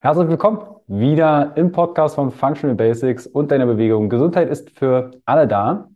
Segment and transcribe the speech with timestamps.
[0.00, 4.08] Herzlich willkommen wieder im Podcast von Functional Basics und deiner Bewegung.
[4.08, 5.88] Gesundheit ist für alle da.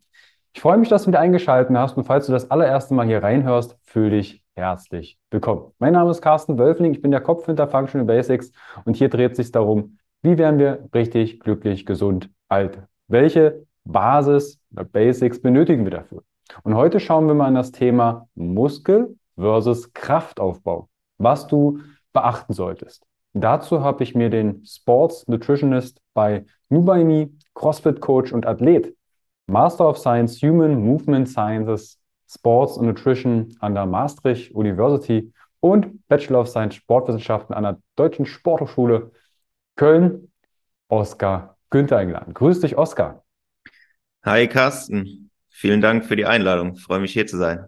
[0.53, 3.23] Ich freue mich, dass du wieder eingeschaltet hast und falls du das allererste Mal hier
[3.23, 5.71] reinhörst, fühl dich herzlich willkommen.
[5.79, 8.51] Mein Name ist Carsten Wölfling, ich bin der Kopf hinter Functional Basics
[8.85, 12.83] und hier dreht es sich darum, wie werden wir richtig, glücklich, gesund, alt?
[13.07, 16.25] Welche Basis, Basics benötigen wir dafür?
[16.65, 20.89] Und heute schauen wir mal an das Thema Muskel versus Kraftaufbau,
[21.19, 21.79] was du
[22.13, 23.07] beachten solltest.
[23.35, 28.95] Dazu habe ich mir den Sports Nutritionist bei Me, CrossFit Coach und Athlet,
[29.47, 31.99] Master of Science Human Movement Sciences,
[32.29, 38.27] Sports und Nutrition an der Maastricht University und Bachelor of Science Sportwissenschaften an der Deutschen
[38.27, 39.13] Sporthochschule
[39.77, 40.31] Köln,
[40.89, 42.35] Oskar Günther eingeladen.
[42.35, 43.25] Grüß dich, Oskar.
[44.25, 45.31] Hi, Carsten.
[45.49, 46.75] Vielen Dank für die Einladung.
[46.75, 47.67] Ich freue mich, hier zu sein.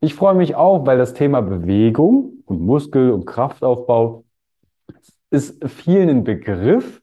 [0.00, 4.24] Ich freue mich auch, weil das Thema Bewegung und Muskel- und Kraftaufbau
[5.32, 7.00] ist vielen ein Begriff,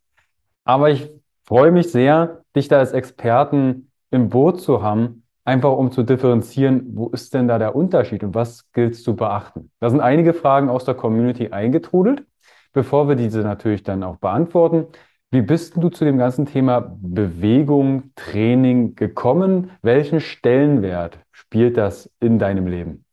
[0.63, 1.11] aber ich
[1.43, 6.91] freue mich sehr, dich da als Experten im Boot zu haben, einfach um zu differenzieren,
[6.93, 9.71] wo ist denn da der Unterschied und was gilt zu beachten?
[9.79, 12.23] Da sind einige Fragen aus der Community eingetrudelt.
[12.71, 14.85] Bevor wir diese natürlich dann auch beantworten,
[15.31, 19.71] wie bist du zu dem ganzen Thema Bewegung, Training gekommen?
[19.81, 23.05] Welchen Stellenwert spielt das in deinem Leben?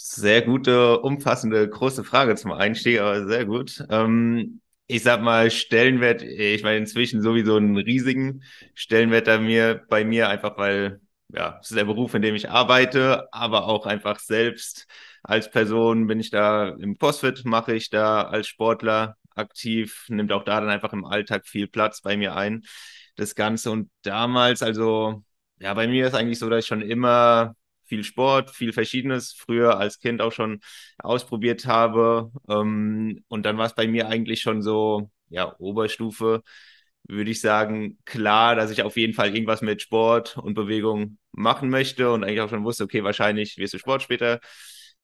[0.00, 3.84] Sehr gute, umfassende, große Frage zum Einstieg, aber sehr gut.
[3.90, 10.04] Ähm, ich sag mal, Stellenwert, ich meine inzwischen sowieso einen riesigen Stellenwert bei mir, bei
[10.04, 14.20] mir einfach weil, ja, es ist der Beruf, in dem ich arbeite, aber auch einfach
[14.20, 14.86] selbst
[15.24, 20.44] als Person bin ich da im CrossFit, mache ich da als Sportler aktiv, nimmt auch
[20.44, 22.62] da dann einfach im Alltag viel Platz bei mir ein,
[23.16, 23.72] das Ganze.
[23.72, 25.24] Und damals, also,
[25.58, 27.54] ja, bei mir ist eigentlich so, dass ich schon immer
[27.88, 30.60] viel Sport, viel Verschiedenes früher als Kind auch schon
[30.98, 32.30] ausprobiert habe.
[32.48, 36.42] Ähm, und dann war es bei mir eigentlich schon so, ja, Oberstufe,
[37.08, 41.70] würde ich sagen, klar, dass ich auf jeden Fall irgendwas mit Sport und Bewegung machen
[41.70, 44.40] möchte und eigentlich auch schon wusste, okay, wahrscheinlich wirst du Sport später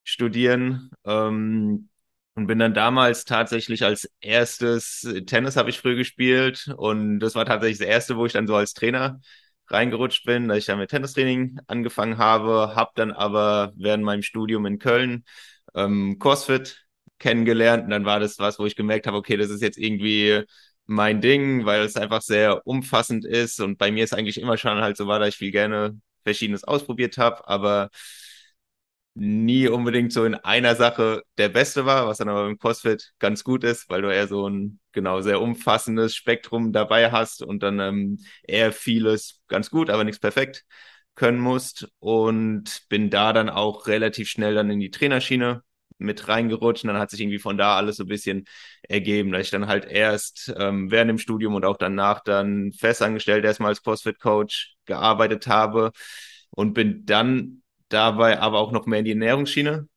[0.02, 0.90] studieren.
[1.04, 1.88] Ähm,
[2.36, 7.46] und bin dann damals tatsächlich als erstes Tennis habe ich früh gespielt und das war
[7.46, 9.20] tatsächlich das erste, wo ich dann so als Trainer
[9.68, 14.66] reingerutscht bin, dass ich dann mit Tennistraining angefangen habe, habe dann aber während meinem Studium
[14.66, 15.24] in Köln
[15.74, 16.84] ähm, CrossFit
[17.18, 20.42] kennengelernt und dann war das was, wo ich gemerkt habe, okay, das ist jetzt irgendwie
[20.86, 24.80] mein Ding, weil es einfach sehr umfassend ist und bei mir ist eigentlich immer schon
[24.80, 27.90] halt so war, dass ich viel gerne Verschiedenes ausprobiert habe, aber
[29.14, 33.44] nie unbedingt so in einer Sache der Beste war, was dann aber im CrossFit ganz
[33.44, 37.78] gut ist, weil du eher so ein genau sehr umfassendes Spektrum dabei hast und dann
[37.80, 40.64] ähm, eher vieles ganz gut, aber nichts perfekt
[41.14, 41.88] können musst.
[42.00, 45.62] Und bin da dann auch relativ schnell dann in die Trainerschiene
[45.98, 48.44] mit reingerutscht und dann hat sich irgendwie von da alles so ein bisschen
[48.82, 53.44] ergeben, dass ich dann halt erst ähm, während dem Studium und auch danach dann festangestellt
[53.44, 55.92] erstmal als CrossFit-Coach gearbeitet habe
[56.50, 59.88] und bin dann dabei aber auch noch mehr in die Ernährungsschiene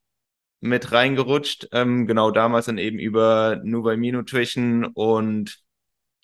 [0.60, 1.68] mit reingerutscht.
[1.72, 5.60] Ähm, genau damals dann eben über Nubai Nutrition und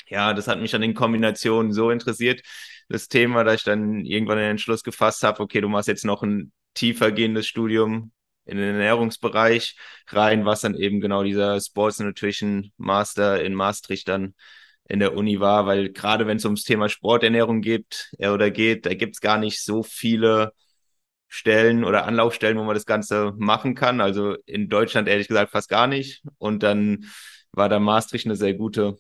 [0.08, 2.42] ja, das hat mich dann in Kombination so interessiert,
[2.90, 6.24] das Thema, dass ich dann irgendwann den Entschluss gefasst habe, okay, du machst jetzt noch
[6.24, 8.12] ein tiefer gehendes Studium
[8.46, 14.36] in den Ernährungsbereich rein, was dann eben genau dieser Sports Nutrition Master in Maastricht dann
[14.88, 18.86] in der Uni war, weil gerade wenn es ums Thema Sporternährung geht äh, oder geht,
[18.86, 20.54] da gibt es gar nicht so viele
[21.36, 24.02] Stellen oder Anlaufstellen, wo man das Ganze machen kann.
[24.02, 26.22] Also in Deutschland ehrlich gesagt fast gar nicht.
[26.38, 27.06] Und dann
[27.52, 28.98] war da Maastricht eine sehr gute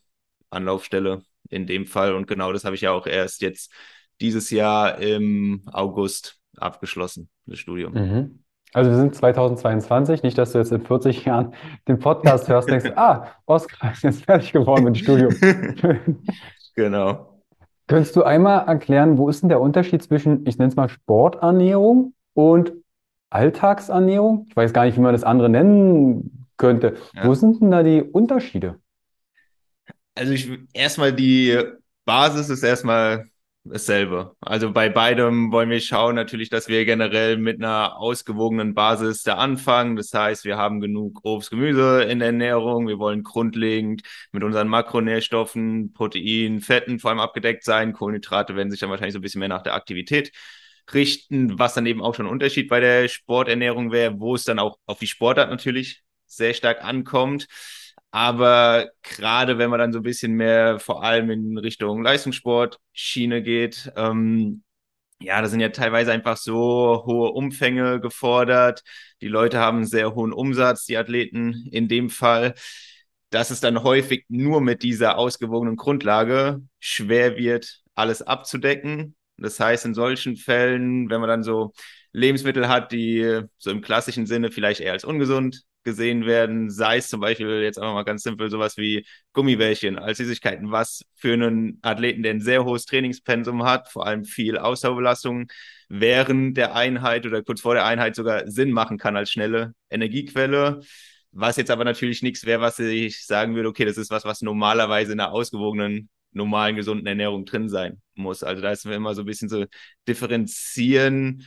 [0.49, 2.15] Anlaufstelle in dem Fall.
[2.15, 3.71] Und genau das habe ich ja auch erst jetzt
[4.19, 7.93] dieses Jahr im August abgeschlossen, das Studium.
[7.93, 8.43] Mhm.
[8.73, 11.53] Also wir sind 2022, nicht, dass du jetzt in 40 Jahren
[11.87, 16.25] den Podcast hörst und denkst, ah, Oskar ist jetzt fertig geworden mit dem Studium.
[16.75, 17.29] genau.
[17.85, 22.15] Könntest du einmal erklären, wo ist denn der Unterschied zwischen, ich nenne es mal Sporternährung
[22.33, 22.73] und
[23.29, 24.45] Alltagsernährung.
[24.49, 26.97] Ich weiß gar nicht, wie man das andere nennen könnte.
[27.13, 27.25] Ja.
[27.25, 28.79] Wo sind denn da die Unterschiede?
[30.15, 31.59] Also ich erstmal die
[32.05, 33.25] Basis ist erstmal
[33.63, 34.35] dasselbe.
[34.41, 39.35] Also bei beidem wollen wir schauen natürlich, dass wir generell mit einer ausgewogenen Basis da
[39.35, 39.95] anfangen.
[39.95, 42.87] Das heißt, wir haben genug Obst, Gemüse in der Ernährung.
[42.87, 47.93] Wir wollen grundlegend mit unseren Makronährstoffen, Protein, Fetten vor allem abgedeckt sein.
[47.93, 50.31] Kohlenhydrate werden sich dann wahrscheinlich so ein bisschen mehr nach der Aktivität
[50.93, 54.59] richten, was dann eben auch schon ein Unterschied bei der Sporternährung wäre, wo es dann
[54.59, 57.47] auch auf die Sportart natürlich sehr stark ankommt.
[58.11, 63.41] Aber gerade wenn man dann so ein bisschen mehr vor allem in Richtung Leistungssport Schiene
[63.41, 64.63] geht, ähm,
[65.19, 68.83] ja, da sind ja teilweise einfach so hohe Umfänge gefordert.
[69.21, 72.55] Die Leute haben einen sehr hohen Umsatz, die Athleten in dem Fall
[73.33, 79.15] dass es dann häufig nur mit dieser ausgewogenen Grundlage schwer wird, alles abzudecken.
[79.37, 81.73] Das heißt, in solchen Fällen, wenn man dann so
[82.11, 87.09] Lebensmittel hat, die so im klassischen Sinne vielleicht eher als ungesund gesehen werden, sei es
[87.09, 91.79] zum Beispiel jetzt einfach mal ganz simpel sowas wie Gummibärchen als Süßigkeiten, was für einen
[91.81, 95.47] Athleten, der ein sehr hohes Trainingspensum hat, vor allem viel Ausdauerbelastung
[95.89, 100.81] während der Einheit oder kurz vor der Einheit sogar Sinn machen kann als schnelle Energiequelle.
[101.31, 104.41] Was jetzt aber natürlich nichts wäre, was ich sagen würde, okay, das ist was, was
[104.41, 108.43] normalerweise in einer ausgewogenen, normalen, gesunden Ernährung drin sein muss.
[108.43, 109.65] Also da ist immer so ein bisschen so
[110.07, 111.43] differenzieren,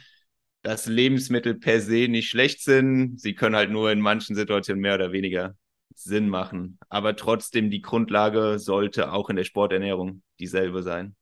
[0.62, 3.20] dass Lebensmittel per se nicht schlecht sind.
[3.20, 5.54] Sie können halt nur in manchen Situationen mehr oder weniger
[5.94, 6.78] Sinn machen.
[6.88, 11.14] Aber trotzdem, die Grundlage sollte auch in der Sporternährung dieselbe sein.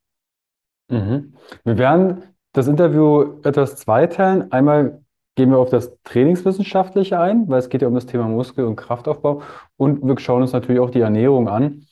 [0.89, 1.35] Mhm.
[1.65, 2.23] Wir werden
[2.53, 4.51] das Interview etwas zweiteilen.
[4.53, 5.03] Einmal
[5.35, 8.77] gehen wir auf das Trainingswissenschaftliche ein, weil es geht ja um das Thema Muskel- und
[8.77, 9.43] Kraftaufbau.
[9.77, 11.87] Und wir schauen uns natürlich auch die Ernährung an.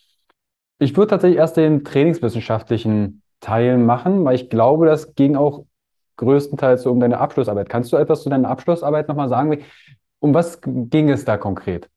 [0.78, 5.64] Ich würde tatsächlich erst den trainingswissenschaftlichen Teil machen, weil ich glaube, das ging auch
[6.16, 7.68] größtenteils so um deine Abschlussarbeit.
[7.68, 9.64] Kannst du etwas zu deiner Abschlussarbeit nochmal sagen?
[10.18, 11.88] Um was ging es da konkret?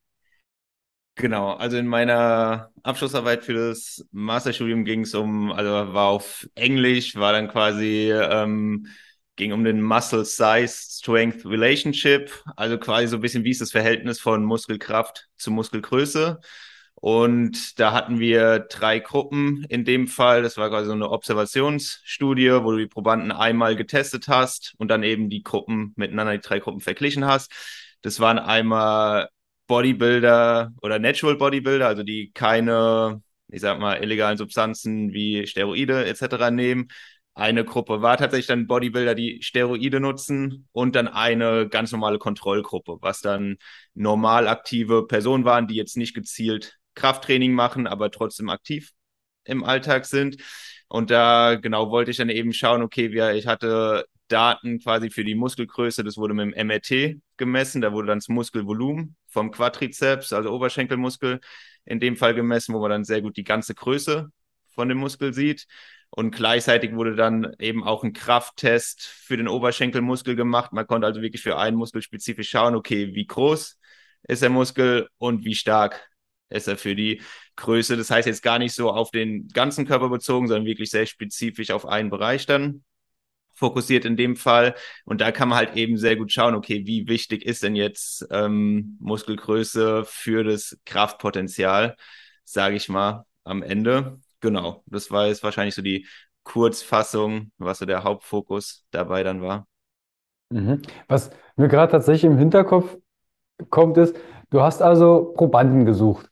[1.18, 7.16] Genau, also in meiner Abschlussarbeit für das Masterstudium ging es um, also war auf Englisch,
[7.16, 8.86] war dann quasi, ähm,
[9.36, 13.70] ging um den Muscle Size Strength Relationship, also quasi so ein bisschen, wie ist das
[13.70, 16.38] Verhältnis von Muskelkraft zu Muskelgröße.
[16.98, 20.42] Und da hatten wir drei Gruppen in dem Fall.
[20.42, 25.02] Das war quasi so eine Observationsstudie, wo du die Probanden einmal getestet hast und dann
[25.02, 27.52] eben die Gruppen miteinander, die drei Gruppen verglichen hast.
[28.02, 29.28] Das waren einmal
[29.66, 36.50] Bodybuilder oder Natural Bodybuilder, also die keine, ich sag mal, illegalen Substanzen wie Steroide etc.
[36.50, 36.88] nehmen.
[37.34, 42.96] Eine Gruppe war tatsächlich dann Bodybuilder, die Steroide nutzen und dann eine ganz normale Kontrollgruppe,
[43.02, 43.58] was dann
[43.94, 48.90] normal aktive Personen waren, die jetzt nicht gezielt Krafttraining machen, aber trotzdem aktiv
[49.44, 50.38] im Alltag sind.
[50.88, 55.24] Und da genau wollte ich dann eben schauen, okay, wir, ich hatte Daten quasi für
[55.24, 60.32] die Muskelgröße, das wurde mit dem MRT gemessen, da wurde dann das Muskelvolumen vom Quadrizeps,
[60.32, 61.40] also Oberschenkelmuskel,
[61.84, 64.30] in dem Fall gemessen, wo man dann sehr gut die ganze Größe
[64.74, 65.66] von dem Muskel sieht.
[66.10, 70.72] Und gleichzeitig wurde dann eben auch ein Krafttest für den Oberschenkelmuskel gemacht.
[70.72, 73.78] Man konnte also wirklich für einen Muskel spezifisch schauen, okay, wie groß
[74.28, 76.08] ist der Muskel und wie stark
[76.48, 77.22] ist er für die
[77.56, 77.96] Größe.
[77.96, 81.70] Das heißt jetzt gar nicht so auf den ganzen Körper bezogen, sondern wirklich sehr spezifisch
[81.70, 82.84] auf einen Bereich dann
[83.56, 84.74] fokussiert in dem Fall.
[85.04, 88.26] Und da kann man halt eben sehr gut schauen, okay, wie wichtig ist denn jetzt
[88.30, 91.96] ähm, Muskelgröße für das Kraftpotenzial,
[92.44, 94.20] sage ich mal, am Ende.
[94.40, 96.06] Genau, das war jetzt wahrscheinlich so die
[96.44, 99.66] Kurzfassung, was so der Hauptfokus dabei dann war.
[100.50, 100.82] Mhm.
[101.08, 102.96] Was mir gerade tatsächlich im Hinterkopf
[103.70, 104.14] kommt, ist,
[104.50, 106.30] du hast also Probanden gesucht.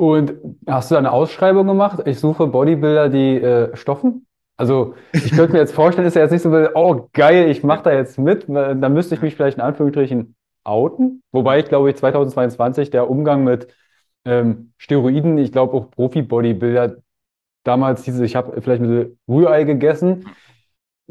[0.00, 0.32] Und
[0.66, 2.00] hast du da eine Ausschreibung gemacht?
[2.06, 4.26] Ich suche Bodybuilder, die äh, stoffen?
[4.56, 7.82] Also ich könnte mir jetzt vorstellen, ist ja jetzt nicht so, oh geil, ich mache
[7.82, 8.46] da jetzt mit.
[8.48, 11.22] Da müsste ich mich vielleicht in Anführungsstrichen outen.
[11.32, 13.74] Wobei ich glaube, ich 2022 der Umgang mit
[14.24, 16.96] ähm, Steroiden, ich glaube auch Profi-Bodybuilder,
[17.64, 20.30] damals hieß es, ich habe vielleicht ein Rührei gegessen,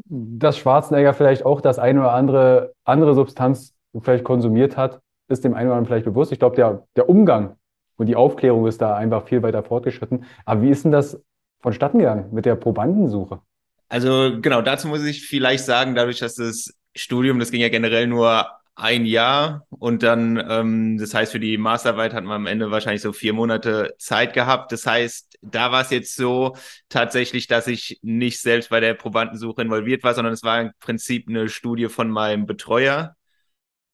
[0.08, 5.54] dass Schwarzenegger vielleicht auch das eine oder andere andere Substanz vielleicht konsumiert hat, ist dem
[5.54, 6.32] einen oder anderen vielleicht bewusst.
[6.32, 7.59] Ich glaube, der, der Umgang
[8.00, 10.26] und die Aufklärung ist da einfach viel weiter fortgeschritten.
[10.46, 11.22] Aber wie ist denn das
[11.62, 13.42] vonstatten gegangen mit der Probandensuche?
[13.90, 18.08] Also genau, dazu muss ich vielleicht sagen, dadurch, dass das Studium, das ging ja generell
[18.08, 22.72] nur ein Jahr und dann, ähm, das heißt, für die Masterarbeit hat man am Ende
[22.72, 24.72] wahrscheinlich so vier Monate Zeit gehabt.
[24.72, 26.56] Das heißt, da war es jetzt so
[26.88, 31.28] tatsächlich, dass ich nicht selbst bei der Probandensuche involviert war, sondern es war im Prinzip
[31.28, 33.16] eine Studie von meinem Betreuer,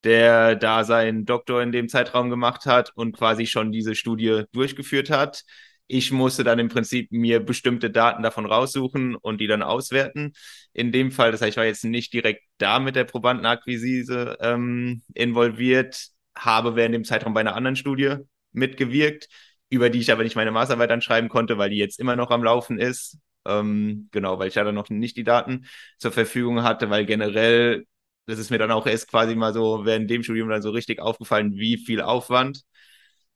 [0.05, 5.09] der da seinen Doktor in dem Zeitraum gemacht hat und quasi schon diese Studie durchgeführt
[5.09, 5.43] hat.
[5.87, 10.33] Ich musste dann im Prinzip mir bestimmte Daten davon raussuchen und die dann auswerten.
[10.73, 15.03] In dem Fall, das heißt, ich war jetzt nicht direkt da mit der Probandenakquise ähm,
[15.13, 18.15] involviert, habe während dem Zeitraum bei einer anderen Studie
[18.51, 19.27] mitgewirkt,
[19.69, 22.43] über die ich aber nicht meine Masterarbeit anschreiben konnte, weil die jetzt immer noch am
[22.43, 23.19] Laufen ist.
[23.45, 25.65] Ähm, genau, weil ich ja dann noch nicht die Daten
[25.99, 27.85] zur Verfügung hatte, weil generell
[28.27, 30.99] das ist mir dann auch erst quasi mal so während dem Studium dann so richtig
[30.99, 32.63] aufgefallen, wie viel Aufwand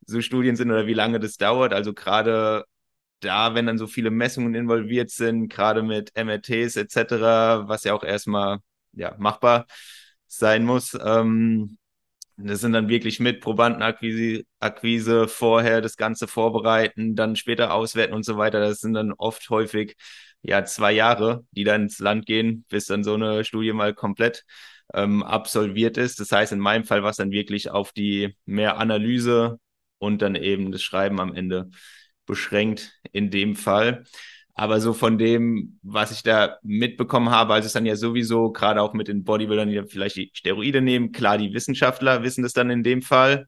[0.05, 1.73] so Studien sind oder wie lange das dauert.
[1.73, 2.65] Also gerade
[3.21, 8.03] da, wenn dann so viele Messungen involviert sind, gerade mit MRTs etc., was ja auch
[8.03, 8.59] erstmal
[8.93, 9.65] ja, machbar
[10.27, 10.97] sein muss.
[11.03, 11.77] Ähm,
[12.37, 18.23] das sind dann wirklich mit Probandenakquise Akquise vorher das Ganze vorbereiten, dann später auswerten und
[18.25, 18.59] so weiter.
[18.61, 19.95] Das sind dann oft häufig
[20.41, 24.45] ja zwei Jahre, die dann ins Land gehen, bis dann so eine Studie mal komplett
[24.93, 26.19] ähm, absolviert ist.
[26.19, 29.59] Das heißt, in meinem Fall war es dann wirklich auf die mehr Analyse
[29.97, 31.69] und dann eben das Schreiben am Ende
[32.25, 34.03] beschränkt in dem Fall.
[34.53, 38.81] Aber so von dem, was ich da mitbekommen habe, also es dann ja sowieso, gerade
[38.81, 42.69] auch mit den Bodybuildern, die vielleicht die Steroide nehmen, klar, die Wissenschaftler wissen das dann
[42.69, 43.47] in dem Fall.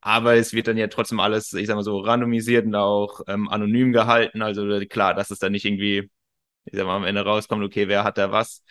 [0.00, 3.48] Aber es wird dann ja trotzdem alles, ich sag mal so, randomisiert und auch ähm,
[3.50, 4.42] anonym gehalten.
[4.42, 6.10] Also klar, dass es dann nicht irgendwie,
[6.64, 8.64] ich sag mal, am Ende rauskommt, okay, wer hat da was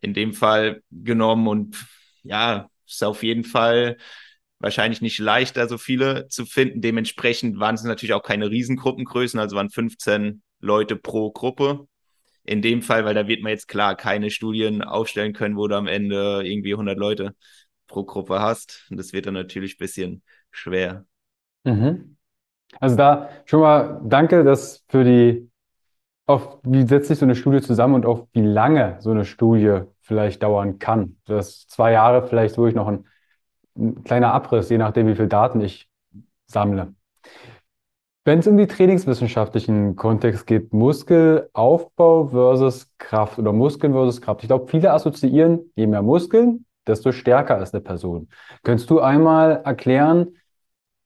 [0.00, 1.86] in dem Fall genommen und
[2.22, 3.96] ja, ist auf jeden Fall
[4.58, 6.80] wahrscheinlich nicht leichter, so viele zu finden.
[6.82, 11.86] Dementsprechend waren es natürlich auch keine Riesengruppengrößen, also waren 15 Leute pro Gruppe.
[12.44, 15.76] In dem Fall, weil da wird man jetzt klar keine Studien aufstellen können, wo du
[15.76, 17.34] am Ende irgendwie 100 Leute
[17.86, 18.86] pro Gruppe hast.
[18.90, 21.04] Und das wird dann natürlich ein bisschen schwer.
[21.64, 22.16] Mhm.
[22.78, 25.49] Also da schon mal danke, dass für die,
[26.30, 29.80] auf wie setzt sich so eine Studie zusammen und auf wie lange so eine Studie
[30.00, 31.16] vielleicht dauern kann.
[31.26, 33.04] Das zwei Jahre vielleicht wirklich noch ein,
[33.76, 35.88] ein kleiner Abriss, je nachdem, wie viel Daten ich
[36.46, 36.94] sammle.
[38.24, 44.42] Wenn es um die trainingswissenschaftlichen Kontext geht, Muskelaufbau versus Kraft oder Muskeln versus Kraft.
[44.42, 48.28] Ich glaube, viele assoziieren, je mehr Muskeln, desto stärker ist eine Person.
[48.62, 50.36] Könntest du einmal erklären,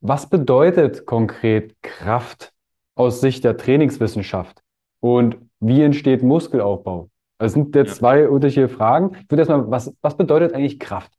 [0.01, 2.53] was bedeutet konkret Kraft
[2.95, 4.64] aus Sicht der Trainingswissenschaft
[5.05, 7.11] und wie entsteht Muskelaufbau?
[7.37, 7.95] Das sind jetzt ja.
[7.95, 9.15] zwei unterschiedliche Fragen.
[9.21, 11.11] Ich würde erstmal, was, was bedeutet eigentlich Kraft?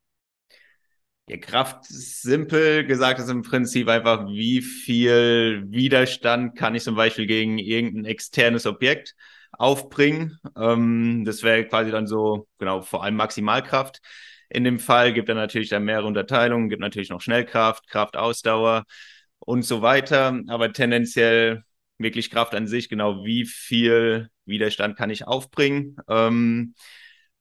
[1.28, 7.26] Ja, Kraft, simpel gesagt, ist im Prinzip einfach, wie viel Widerstand kann ich zum Beispiel
[7.26, 9.14] gegen irgendein externes Objekt
[9.52, 10.36] aufbringen.
[10.58, 14.00] Ähm, das wäre quasi dann so, genau, vor allem Maximalkraft.
[14.48, 18.82] In dem Fall gibt er natürlich dann mehrere Unterteilungen, gibt natürlich noch Schnellkraft, Kraftausdauer
[19.38, 20.40] und so weiter.
[20.48, 21.62] Aber tendenziell
[21.98, 25.96] wirklich Kraft an sich, genau wie viel Widerstand kann ich aufbringen.
[26.08, 26.74] Ähm,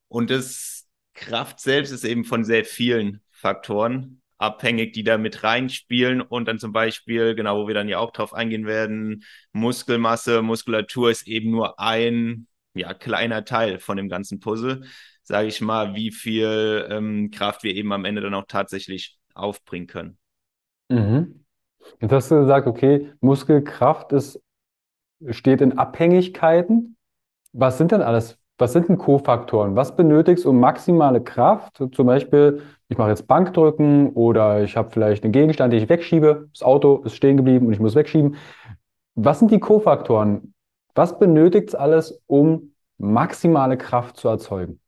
[0.08, 6.22] und das Kraft selbst ist eben von sehr vielen Faktoren abhängig, die da mit reinspielen
[6.22, 11.10] und dann zum Beispiel, genau, wo wir dann ja auch drauf eingehen werden, Muskelmasse, Muskulatur
[11.10, 14.84] ist eben nur ein ja, kleiner Teil von dem ganzen Puzzle,
[15.24, 19.88] sage ich mal, wie viel ähm, Kraft wir eben am Ende dann auch tatsächlich aufbringen
[19.88, 20.18] können.
[20.90, 21.46] Mhm.
[22.02, 24.42] Jetzt hast du gesagt, okay, Muskelkraft ist,
[25.30, 26.98] steht in Abhängigkeiten.
[27.54, 29.76] Was sind denn alles was sind denn Kofaktoren?
[29.76, 31.84] Was benötigst du, um maximale Kraft?
[31.92, 36.50] Zum Beispiel, ich mache jetzt Bankdrücken oder ich habe vielleicht einen Gegenstand, den ich wegschiebe.
[36.54, 38.36] Das Auto ist stehen geblieben und ich muss wegschieben.
[39.16, 40.54] Was sind die Kofaktoren?
[40.94, 44.80] Was benötigt es alles, um maximale Kraft zu erzeugen?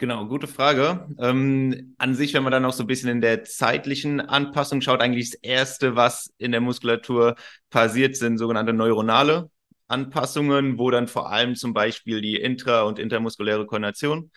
[0.00, 1.06] Genau, gute Frage.
[1.18, 5.02] Ähm, an sich, wenn man dann auch so ein bisschen in der zeitlichen Anpassung schaut,
[5.02, 7.34] eigentlich das Erste, was in der Muskulatur
[7.68, 9.50] passiert, sind sogenannte neuronale
[9.88, 14.30] Anpassungen, wo dann vor allem zum Beispiel die intra- und intermuskuläre Koordination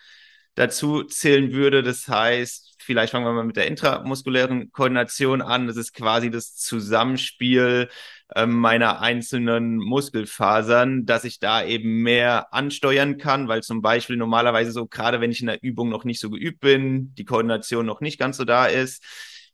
[0.54, 1.82] dazu zählen würde.
[1.82, 5.66] Das heißt, vielleicht fangen wir mal mit der intramuskulären Koordination an.
[5.66, 7.88] Das ist quasi das Zusammenspiel
[8.34, 14.72] äh, meiner einzelnen Muskelfasern, dass ich da eben mehr ansteuern kann, weil zum Beispiel normalerweise
[14.72, 18.00] so, gerade wenn ich in der Übung noch nicht so geübt bin, die Koordination noch
[18.00, 19.02] nicht ganz so da ist,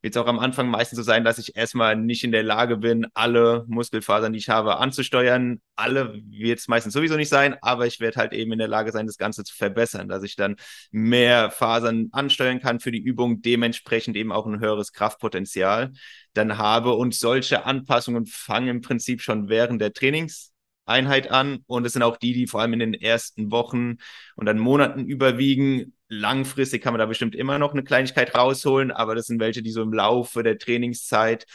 [0.02, 2.76] wird es auch am Anfang meistens so sein, dass ich erstmal nicht in der Lage
[2.76, 5.60] bin, alle Muskelfasern, die ich habe, anzusteuern.
[5.76, 8.92] Alle wird es meistens sowieso nicht sein, aber ich werde halt eben in der Lage
[8.92, 10.56] sein, das Ganze zu verbessern, dass ich dann
[10.90, 15.92] mehr Fasern ansteuern kann für die Übung, dementsprechend eben auch ein höheres Kraftpotenzial
[16.32, 16.94] dann habe.
[16.94, 20.52] Und solche Anpassungen fangen im Prinzip schon während der Trainings
[20.90, 23.96] Einheit an und es sind auch die, die vor allem in den ersten Wochen
[24.36, 25.94] und dann Monaten überwiegen.
[26.08, 29.70] Langfristig kann man da bestimmt immer noch eine Kleinigkeit rausholen, aber das sind welche, die
[29.70, 31.46] so im Laufe der Trainingszeit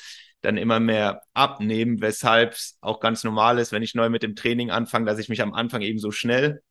[0.41, 4.35] dann immer mehr abnehmen, weshalb es auch ganz normal ist, wenn ich neu mit dem
[4.35, 6.61] Training anfange, dass ich mich am Anfang eben so schnell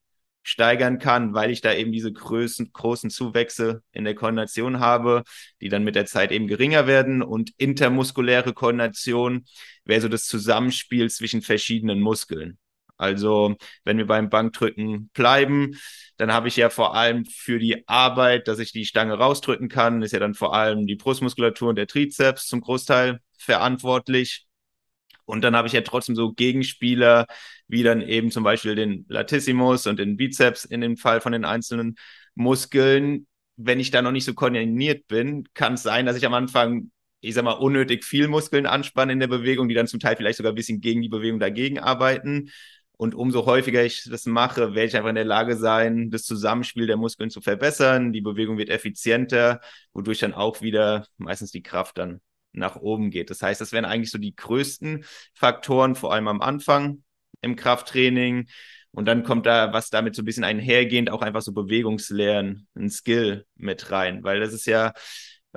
[0.45, 5.25] steigern kann, weil ich da eben diese Größen, großen Zuwächse in der Koordination habe,
[5.61, 7.23] die dann mit der Zeit eben geringer werden.
[7.23, 9.45] Und intermuskuläre Koordination
[9.85, 12.59] wäre so das Zusammenspiel zwischen verschiedenen Muskeln.
[12.97, 15.77] Also wenn wir beim Bankdrücken bleiben,
[16.17, 20.03] dann habe ich ja vor allem für die Arbeit, dass ich die Stange rausdrücken kann,
[20.03, 24.47] ist ja dann vor allem die Brustmuskulatur und der Trizeps zum Großteil verantwortlich.
[25.27, 27.27] Und dann habe ich ja trotzdem so Gegenspieler,
[27.69, 31.45] wie dann eben zum Beispiel den Latissimus und den Bizeps in dem Fall von den
[31.45, 31.97] einzelnen
[32.35, 33.27] Muskeln.
[33.57, 36.91] Wenn ich da noch nicht so koordiniert bin, kann es sein, dass ich am Anfang,
[37.21, 40.39] ich sag mal, unnötig viel Muskeln anspanne in der Bewegung, die dann zum Teil vielleicht
[40.39, 42.51] sogar ein bisschen gegen die Bewegung dagegen arbeiten.
[42.97, 46.87] Und umso häufiger ich das mache, werde ich einfach in der Lage sein, das Zusammenspiel
[46.87, 48.13] der Muskeln zu verbessern.
[48.13, 49.61] Die Bewegung wird effizienter,
[49.93, 52.21] wodurch dann auch wieder meistens die Kraft dann
[52.55, 53.31] nach oben geht.
[53.31, 57.03] Das heißt, das wären eigentlich so die größten Faktoren, vor allem am Anfang
[57.41, 58.49] im Krafttraining.
[58.93, 62.91] Und dann kommt da, was damit so ein bisschen einhergehend, auch einfach so Bewegungslernen, ein
[62.91, 64.23] Skill mit rein.
[64.23, 64.93] Weil das ist ja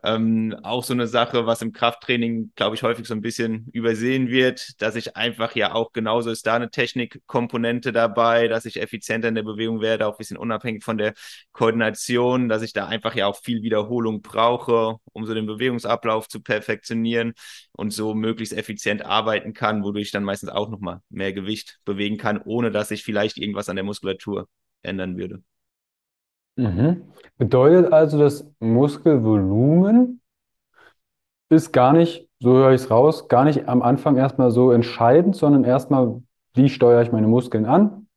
[0.04, 4.27] Ähm, auch so eine Sache, was im Krafttraining, glaube ich, häufig so ein bisschen übersehen
[4.30, 9.27] wird, dass ich einfach ja auch genauso ist da eine Technikkomponente dabei, dass ich effizienter
[9.27, 11.13] in der Bewegung werde, auch ein bisschen unabhängig von der
[11.51, 16.42] Koordination, dass ich da einfach ja auch viel Wiederholung brauche, um so den Bewegungsablauf zu
[16.42, 17.34] perfektionieren
[17.72, 22.18] und so möglichst effizient arbeiten kann, wodurch ich dann meistens auch nochmal mehr Gewicht bewegen
[22.18, 24.48] kann, ohne dass ich vielleicht irgendwas an der Muskulatur
[24.84, 25.42] ändern würde.
[26.58, 27.04] Mhm.
[27.38, 30.22] Bedeutet also, das Muskelvolumen
[31.50, 35.36] ist gar nicht, so höre ich es raus, gar nicht am Anfang erstmal so entscheidend,
[35.36, 36.22] sondern erstmal,
[36.54, 38.08] wie steuere ich meine Muskeln an?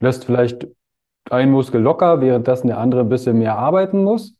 [0.00, 0.66] Lässt vielleicht
[1.30, 4.34] ein Muskel locker, währenddessen der andere ein bisschen mehr arbeiten muss.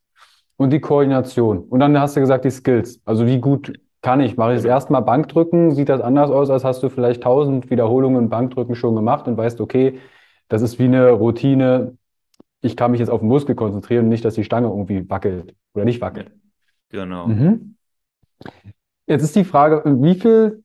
[0.57, 1.59] Und die Koordination.
[1.59, 3.01] Und dann hast du gesagt, die Skills.
[3.05, 4.37] Also wie gut kann ich?
[4.37, 5.73] Mache ich das erstmal Bankdrücken?
[5.73, 9.61] Sieht das anders aus, als hast du vielleicht tausend Wiederholungen Bankdrücken schon gemacht und weißt,
[9.61, 9.99] okay,
[10.49, 11.97] das ist wie eine Routine,
[12.63, 15.55] ich kann mich jetzt auf den Muskel konzentrieren und nicht, dass die Stange irgendwie wackelt
[15.75, 16.33] oder nicht wackelt.
[16.89, 17.27] Genau.
[17.27, 17.77] Mhm.
[19.07, 20.63] Jetzt ist die Frage, wie viel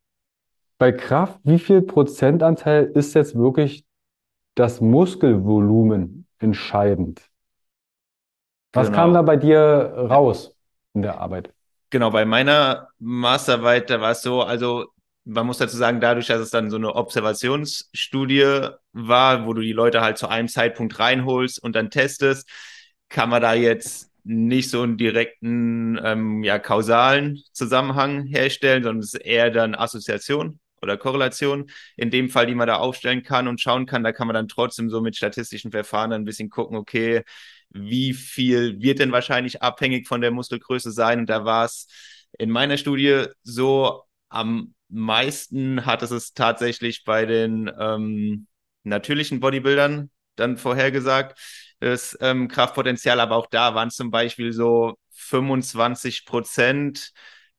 [0.77, 3.83] bei Kraft, wie viel Prozentanteil ist jetzt wirklich
[4.55, 7.21] das Muskelvolumen entscheidend?
[8.73, 8.97] Was Genau.
[8.97, 9.57] kam da bei dir
[10.09, 10.55] raus
[10.93, 11.51] in der Arbeit?
[11.89, 14.85] Genau, bei meiner Masterarbeit, da war es so, also
[15.27, 19.73] man muss dazu sagen, dadurch, dass es dann so eine Observationsstudie war, wo du die
[19.73, 22.49] Leute halt zu einem Zeitpunkt reinholst und dann testest,
[23.09, 29.13] kann man da jetzt nicht so einen direkten, ähm, ja, kausalen Zusammenhang herstellen, sondern es
[29.13, 33.59] ist eher dann Assoziation oder Korrelation in dem Fall, die man da aufstellen kann und
[33.61, 34.03] schauen kann.
[34.03, 37.23] Da kann man dann trotzdem so mit statistischen Verfahren dann ein bisschen gucken, okay,
[37.69, 41.19] wie viel wird denn wahrscheinlich abhängig von der Muskelgröße sein?
[41.19, 41.87] Und da war es
[42.37, 48.47] in meiner Studie so, am meisten hat es es tatsächlich bei den ähm,
[48.83, 51.39] natürlichen Bodybuildern dann vorhergesagt,
[51.79, 57.11] das ähm, Kraftpotenzial, aber auch da waren zum Beispiel so 25 Prozent,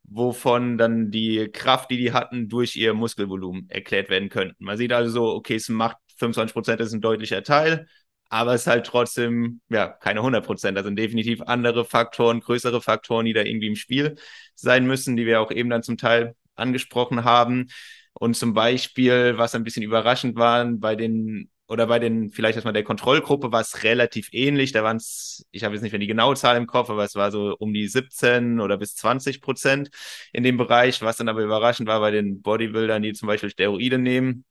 [0.05, 4.65] wovon dann die Kraft, die die hatten, durch ihr Muskelvolumen erklärt werden könnten.
[4.65, 7.87] Man sieht also so, okay, es macht 25 Prozent, ist ein deutlicher Teil,
[8.31, 10.77] aber es ist halt trotzdem, ja, keine 100 Prozent.
[10.77, 14.17] Da sind definitiv andere Faktoren, größere Faktoren, die da irgendwie im Spiel
[14.55, 17.69] sein müssen, die wir auch eben dann zum Teil angesprochen haben.
[18.15, 22.73] Und zum Beispiel, was ein bisschen überraschend war, bei den oder bei den, vielleicht erstmal
[22.73, 24.73] der Kontrollgruppe war es relativ ähnlich.
[24.73, 27.15] Da waren es, ich habe jetzt nicht mehr die genaue Zahl im Kopf, aber es
[27.15, 29.91] war so um die 17 oder bis 20 Prozent
[30.33, 31.03] in dem Bereich.
[31.03, 34.47] Was dann aber überraschend war bei den Bodybuildern, die zum Beispiel Steroide nehmen,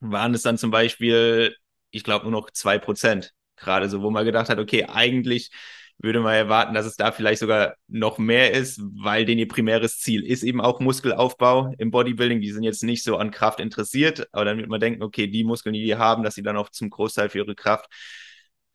[0.00, 1.56] waren es dann zum Beispiel,
[1.90, 3.32] ich glaube, nur noch zwei Prozent.
[3.56, 5.50] Gerade so, wo man gedacht hat, okay, eigentlich
[5.98, 9.98] würde man erwarten, dass es da vielleicht sogar noch mehr ist, weil denn ihr primäres
[9.98, 12.40] Ziel ist eben auch Muskelaufbau im Bodybuilding.
[12.40, 15.44] Die sind jetzt nicht so an Kraft interessiert, aber dann wird man denken, okay, die
[15.44, 17.86] Muskeln, die die haben, dass sie dann auch zum Großteil für ihre Kraft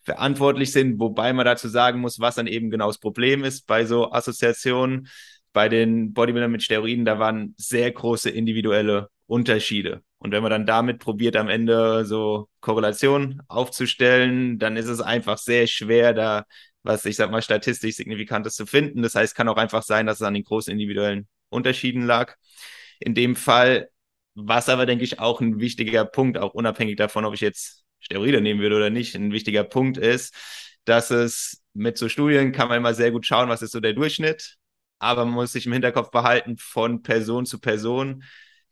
[0.02, 3.86] verantwortlich sind, wobei man dazu sagen muss, was dann eben genau das Problem ist bei
[3.86, 5.08] so Assoziationen.
[5.52, 10.02] Bei den Bodybuildern mit Steroiden, da waren sehr große individuelle Unterschiede.
[10.20, 15.38] Und wenn man dann damit probiert, am Ende so Korrelationen aufzustellen, dann ist es einfach
[15.38, 16.46] sehr schwer, da
[16.84, 19.02] was ich sag mal statistisch Signifikantes zu finden.
[19.02, 22.36] Das heißt, kann auch einfach sein, dass es an den großen individuellen Unterschieden lag.
[23.00, 23.90] In dem Fall,
[24.36, 28.42] was aber, denke ich, auch ein wichtiger Punkt, auch unabhängig davon, ob ich jetzt Steroide
[28.42, 30.34] nehmen würde oder nicht, ein wichtiger Punkt ist,
[30.86, 33.94] dass es mit so Studien kann man immer sehr gut schauen, was ist so der
[33.94, 34.58] Durchschnitt,
[35.00, 38.24] aber man muss sich im Hinterkopf behalten, von Person zu Person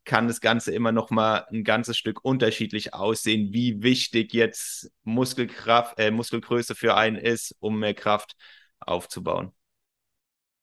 [0.07, 5.99] kann das Ganze immer noch mal ein ganzes Stück unterschiedlich aussehen, wie wichtig jetzt Muskelkraft,
[5.99, 8.35] äh, Muskelgröße für einen ist, um mehr Kraft
[8.79, 9.51] aufzubauen.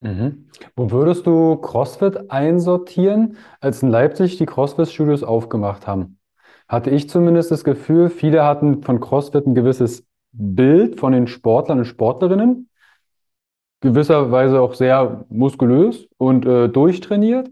[0.00, 0.48] Mhm.
[0.74, 6.18] Wo würdest du CrossFit einsortieren, als in Leipzig die CrossFit-Studios aufgemacht haben?
[6.66, 11.78] Hatte ich zumindest das Gefühl, viele hatten von CrossFit ein gewisses Bild von den Sportlern
[11.80, 12.68] und Sportlerinnen,
[13.80, 17.50] gewisserweise auch sehr muskulös und äh, durchtrainiert.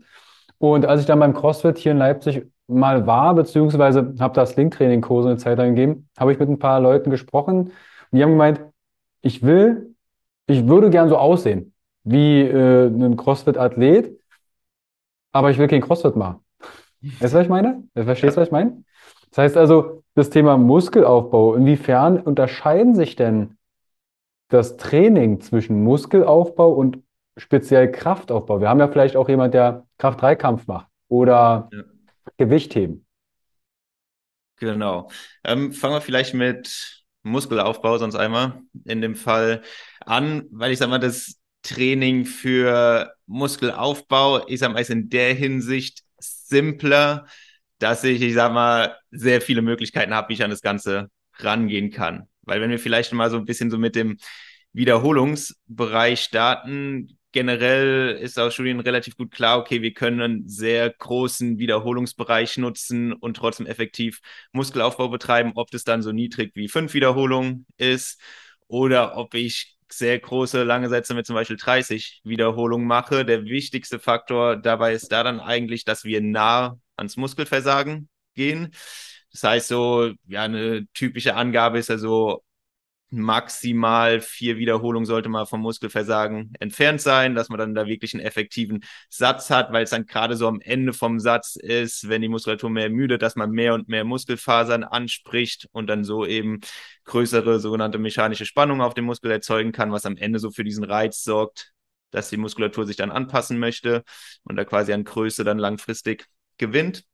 [0.63, 5.31] Und als ich dann beim CrossFit hier in Leipzig mal war, beziehungsweise habe da Slingtraining-Kurse
[5.31, 7.73] eine Zeit lang gegeben, habe ich mit ein paar Leuten gesprochen und
[8.13, 8.61] die haben gemeint,
[9.23, 9.97] ich will,
[10.47, 14.17] ich würde gern so aussehen wie äh, ein CrossFit-Athlet,
[15.33, 16.45] aber ich will kein CrossFit machen.
[17.01, 17.83] Weißt du, was ich meine?
[17.97, 18.85] Verstehst du, was ich meine?
[19.31, 23.57] Das heißt also, das Thema Muskelaufbau, inwiefern unterscheiden sich denn
[24.49, 27.03] das Training zwischen Muskelaufbau und
[27.37, 28.61] speziell Kraftaufbau?
[28.61, 31.83] Wir haben ja vielleicht auch jemand, der Kraft-3-Kampf macht oder Ja.
[32.37, 33.07] Gewichtheben.
[34.57, 35.11] Genau.
[35.45, 39.63] Ähm, fangen wir vielleicht mit Muskelaufbau sonst einmal in dem Fall
[40.01, 46.03] an, weil ich sag mal, das Training für Muskelaufbau ist am meisten in der Hinsicht
[46.19, 47.27] simpler,
[47.79, 51.91] dass ich, ich sag mal, sehr viele Möglichkeiten habe, wie ich an das Ganze rangehen
[51.91, 52.29] kann.
[52.43, 54.19] Weil wenn wir vielleicht mal so ein bisschen so mit dem
[54.73, 61.59] Wiederholungsbereich starten, generell ist aus Studien relativ gut klar, okay, wir können einen sehr großen
[61.59, 64.21] Wiederholungsbereich nutzen und trotzdem effektiv
[64.53, 68.21] Muskelaufbau betreiben, ob das dann so niedrig wie fünf Wiederholungen ist
[68.69, 73.25] oder ob ich sehr große, lange Sätze mit zum Beispiel 30 Wiederholungen mache.
[73.25, 78.75] Der wichtigste Faktor dabei ist da dann eigentlich, dass wir nah ans Muskelversagen gehen.
[79.33, 82.43] Das heißt so, ja, eine typische Angabe ist ja so,
[83.13, 88.25] maximal vier Wiederholungen sollte man vom Muskelversagen entfernt sein, dass man dann da wirklich einen
[88.25, 92.29] effektiven Satz hat, weil es dann gerade so am Ende vom Satz ist, wenn die
[92.29, 96.61] Muskulatur mehr müde, dass man mehr und mehr Muskelfasern anspricht und dann so eben
[97.05, 100.85] größere sogenannte mechanische Spannung auf dem Muskel erzeugen kann, was am Ende so für diesen
[100.85, 101.73] Reiz sorgt,
[102.11, 104.05] dass die Muskulatur sich dann anpassen möchte
[104.45, 107.05] und da quasi an Größe dann langfristig gewinnt.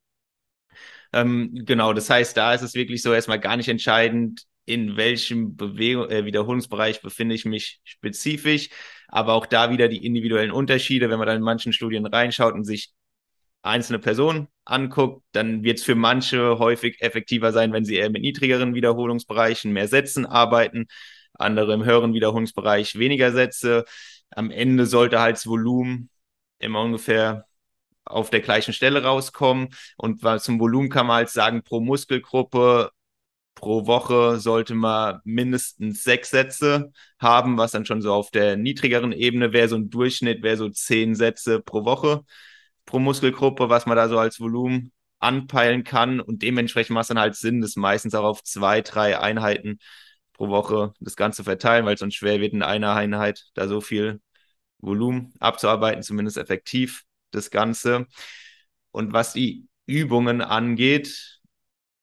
[1.13, 5.57] Ähm, genau, das heißt, da ist es wirklich so erstmal gar nicht entscheidend, in welchem
[5.57, 8.69] Bewegung, äh, Wiederholungsbereich befinde ich mich spezifisch.
[9.09, 11.09] Aber auch da wieder die individuellen Unterschiede.
[11.09, 12.93] Wenn man dann in manchen Studien reinschaut und sich
[13.63, 18.23] einzelne Personen anguckt, dann wird es für manche häufig effektiver sein, wenn sie eher mit
[18.23, 20.87] niedrigeren Wiederholungsbereichen mehr Sätzen arbeiten,
[21.35, 23.85] andere im höheren Wiederholungsbereich weniger Sätze.
[24.31, 26.11] Am Ende sollte halt das Volumen
[26.59, 27.47] immer ungefähr
[28.05, 29.69] auf der gleichen Stelle rauskommen.
[29.97, 32.91] Und zum Volumen kann man halt sagen, pro Muskelgruppe
[33.59, 39.11] pro Woche sollte man mindestens sechs Sätze haben, was dann schon so auf der niedrigeren
[39.11, 39.69] Ebene wäre.
[39.69, 42.23] So ein Durchschnitt wäre so zehn Sätze pro Woche
[42.87, 46.21] pro Muskelgruppe, was man da so als Volumen anpeilen kann.
[46.21, 49.81] Und dementsprechend macht es dann halt Sinn, das meistens auch auf zwei, drei Einheiten
[50.35, 53.81] pro Woche das Ganze verteilen, weil es sonst schwer wird, in einer Einheit da so
[53.81, 54.21] viel
[54.79, 58.07] Volumen abzuarbeiten, zumindest effektiv das Ganze.
[58.93, 61.38] Und was die Übungen angeht,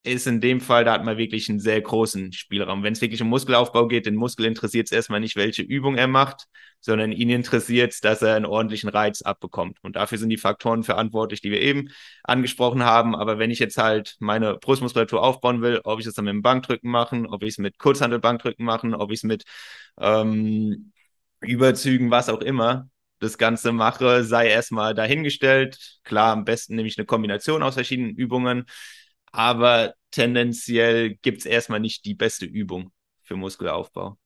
[0.06, 2.84] ist in dem Fall, da hat man wirklich einen sehr großen Spielraum.
[2.84, 6.08] Wenn es wirklich um Muskelaufbau geht, den Muskel interessiert es erstmal nicht, welche Übung er
[6.08, 6.46] macht,
[6.80, 9.80] sondern ihn interessiert es, dass er einen ordentlichen Reiz abbekommt.
[9.82, 11.90] Und dafür sind die Faktoren verantwortlich, die wir eben
[12.24, 13.16] angesprochen haben.
[13.16, 16.42] Aber wenn ich jetzt halt meine Brustmuskulatur aufbauen will, ob ich es dann mit dem
[16.42, 19.44] Bankdrücken machen, ob ich es mit Kurzhandelbankdrücken machen, ob ich es mit
[20.00, 20.92] ähm,
[21.42, 22.90] Überzügen, was auch immer,
[23.20, 26.00] das Ganze mache, sei erstmal dahingestellt.
[26.04, 28.66] Klar, am besten nehme ich eine Kombination aus verschiedenen Übungen
[29.36, 34.18] aber tendenziell gibt es erstmal nicht die beste Übung für Muskelaufbau.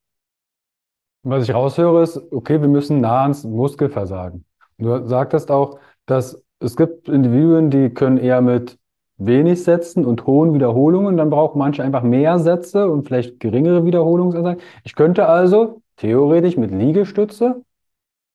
[1.23, 4.45] Was ich raushöre, ist, okay, wir müssen nah ans Muskelversagen.
[4.77, 8.77] Du sagtest auch, dass es gibt Individuen, die können eher mit
[9.17, 14.61] wenig Sätzen und hohen Wiederholungen, dann brauchen manche einfach mehr Sätze und vielleicht geringere Wiederholungsanzahlen.
[14.83, 17.63] Ich könnte also theoretisch mit Liegestütze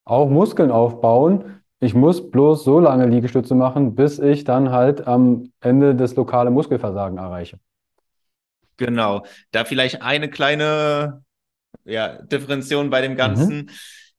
[0.04, 5.52] auch Muskeln aufbauen, ich muss bloß so lange Liegestütze machen, bis ich dann halt am
[5.60, 7.58] Ende das lokale Muskelversagen erreiche.
[8.76, 9.24] Genau.
[9.50, 11.24] Da vielleicht eine kleine
[11.84, 13.70] ja, Differenzierung bei dem Ganzen, mhm.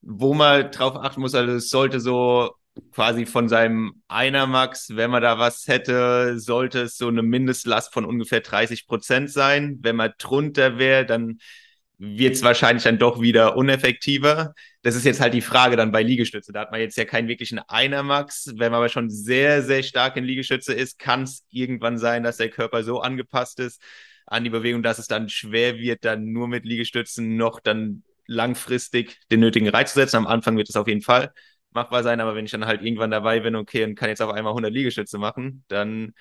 [0.01, 2.51] wo man drauf achten muss, also es sollte so
[2.91, 8.05] quasi von seinem Einermax, wenn man da was hätte, sollte es so eine Mindestlast von
[8.05, 9.79] ungefähr 30 Prozent sein.
[9.81, 11.39] Wenn man drunter wäre, dann
[11.97, 14.53] wird es wahrscheinlich dann doch wieder uneffektiver.
[14.81, 16.51] Das ist jetzt halt die Frage dann bei Liegestütze.
[16.51, 18.47] Da hat man jetzt ja keinen wirklichen Einermax.
[18.57, 22.37] Wenn man aber schon sehr, sehr stark in Liegestütze ist, kann es irgendwann sein, dass
[22.37, 23.81] der Körper so angepasst ist
[24.25, 29.19] an die Bewegung, dass es dann schwer wird, dann nur mit Liegestützen noch dann langfristig
[29.31, 30.17] den nötigen Reiz zu setzen.
[30.17, 31.31] Am Anfang wird es auf jeden Fall
[31.71, 34.31] machbar sein, aber wenn ich dann halt irgendwann dabei bin, okay, und kann jetzt auf
[34.31, 36.13] einmal 100 Liegestütze machen, dann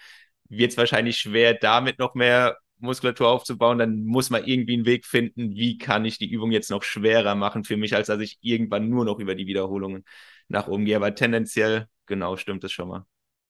[0.49, 5.07] wird es wahrscheinlich schwer, damit noch mehr Muskulatur aufzubauen, dann muss man irgendwie einen Weg
[5.07, 8.39] finden, wie kann ich die Übung jetzt noch schwerer machen für mich, als dass ich
[8.41, 10.05] irgendwann nur noch über die Wiederholungen
[10.49, 10.97] nach oben gehe.
[10.97, 13.05] Aber tendenziell, genau, stimmt es schon mal.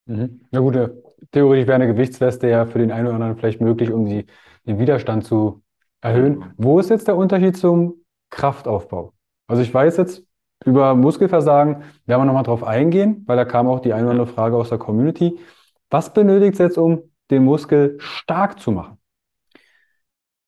[0.05, 0.41] Mhm.
[0.51, 0.77] Ja gut,
[1.31, 4.25] theoretisch wäre eine Gewichtsweste ja für den einen oder anderen vielleicht möglich, um die,
[4.65, 5.63] den Widerstand zu
[6.01, 6.37] erhöhen.
[6.37, 6.53] Mhm.
[6.57, 9.13] Wo ist jetzt der Unterschied zum Kraftaufbau?
[9.47, 10.23] Also ich weiß jetzt
[10.63, 14.27] über Muskelversagen, werden wir nochmal drauf eingehen, weil da kam auch die eine oder andere
[14.27, 15.39] Frage aus der Community.
[15.89, 18.97] Was benötigt es jetzt, um den Muskel stark zu machen?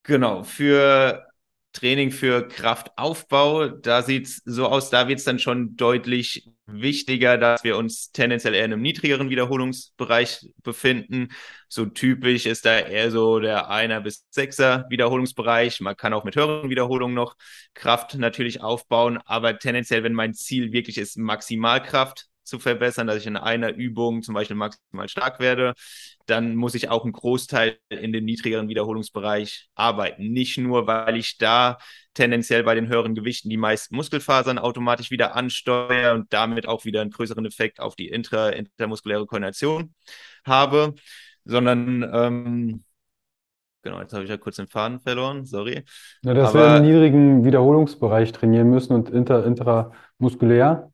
[0.07, 1.27] Genau, für
[1.73, 7.37] Training für Kraftaufbau, da sieht es so aus, da wird es dann schon deutlich wichtiger,
[7.37, 11.27] dass wir uns tendenziell eher in einem niedrigeren Wiederholungsbereich befinden.
[11.67, 15.81] So typisch ist da eher so der Einer bis Sechser Wiederholungsbereich.
[15.81, 17.35] Man kann auch mit höheren Wiederholungen noch
[17.73, 23.27] Kraft natürlich aufbauen, aber tendenziell, wenn mein Ziel wirklich ist, Maximalkraft zu verbessern, dass ich
[23.27, 25.73] in einer Übung zum Beispiel maximal stark werde,
[26.25, 30.31] dann muss ich auch einen Großteil in dem niedrigeren Wiederholungsbereich arbeiten.
[30.31, 31.77] Nicht nur, weil ich da
[32.13, 37.01] tendenziell bei den höheren Gewichten die meisten Muskelfasern automatisch wieder ansteuere und damit auch wieder
[37.01, 39.93] einen größeren Effekt auf die intra intermuskuläre Koordination
[40.45, 40.95] habe,
[41.45, 42.83] sondern ähm,
[43.83, 45.85] Genau, jetzt habe ich ja kurz den Faden verloren, sorry.
[46.23, 50.91] Ja, dass Aber, wir im niedrigen Wiederholungsbereich trainieren müssen und inter, intramuskulär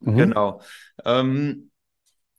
[0.00, 0.16] Mhm.
[0.16, 0.60] Genau.
[1.04, 1.70] Ähm,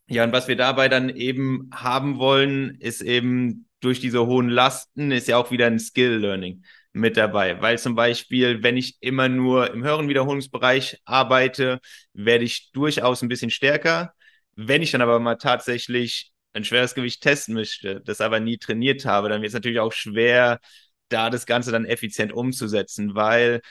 [0.08, 5.12] ja, und was wir dabei dann eben haben wollen, ist eben durch diese hohen Lasten,
[5.12, 7.62] ist ja auch wieder ein Skill-Learning mit dabei.
[7.62, 11.80] Weil zum Beispiel, wenn ich immer nur im höheren Wiederholungsbereich arbeite,
[12.14, 14.14] werde ich durchaus ein bisschen stärker.
[14.56, 19.06] Wenn ich dann aber mal tatsächlich ein schweres Gewicht testen möchte, das aber nie trainiert
[19.06, 20.60] habe, dann wird es natürlich auch schwer,
[21.10, 23.62] da das Ganze dann effizient umzusetzen, weil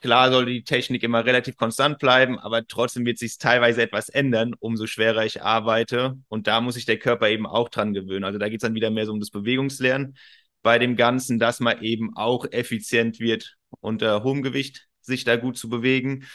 [0.00, 4.54] klar soll die Technik immer relativ konstant bleiben, aber trotzdem wird sich teilweise etwas ändern,
[4.58, 6.16] umso schwerer ich arbeite.
[6.28, 8.24] Und da muss sich der Körper eben auch dran gewöhnen.
[8.24, 10.16] Also da geht es dann wieder mehr so um das Bewegungslernen
[10.62, 15.56] bei dem Ganzen, dass man eben auch effizient wird, unter hohem Gewicht sich da gut
[15.56, 16.26] zu bewegen.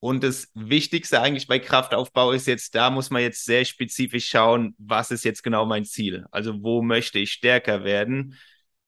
[0.00, 4.74] Und das Wichtigste eigentlich bei Kraftaufbau ist jetzt, da muss man jetzt sehr spezifisch schauen,
[4.76, 6.26] was ist jetzt genau mein Ziel?
[6.30, 8.36] Also wo möchte ich stärker werden?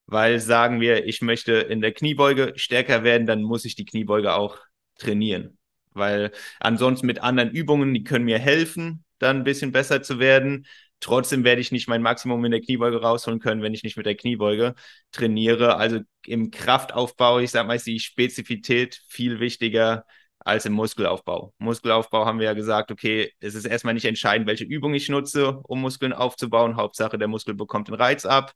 [0.06, 4.34] Weil sagen wir, ich möchte in der Kniebeuge stärker werden, dann muss ich die Kniebeuge
[4.34, 4.58] auch
[4.98, 5.58] trainieren.
[5.92, 10.66] Weil ansonsten mit anderen Übungen, die können mir helfen, dann ein bisschen besser zu werden.
[11.00, 14.06] Trotzdem werde ich nicht mein Maximum in der Kniebeuge rausholen können, wenn ich nicht mit
[14.06, 14.74] der Kniebeuge
[15.12, 15.76] trainiere.
[15.76, 20.04] Also im Kraftaufbau, ich sage mal, ist die Spezifität viel wichtiger
[20.38, 21.52] als im Muskelaufbau.
[21.58, 25.58] Muskelaufbau haben wir ja gesagt, okay, es ist erstmal nicht entscheidend, welche Übung ich nutze,
[25.64, 26.76] um Muskeln aufzubauen.
[26.76, 28.52] Hauptsache, der Muskel bekommt den Reiz ab.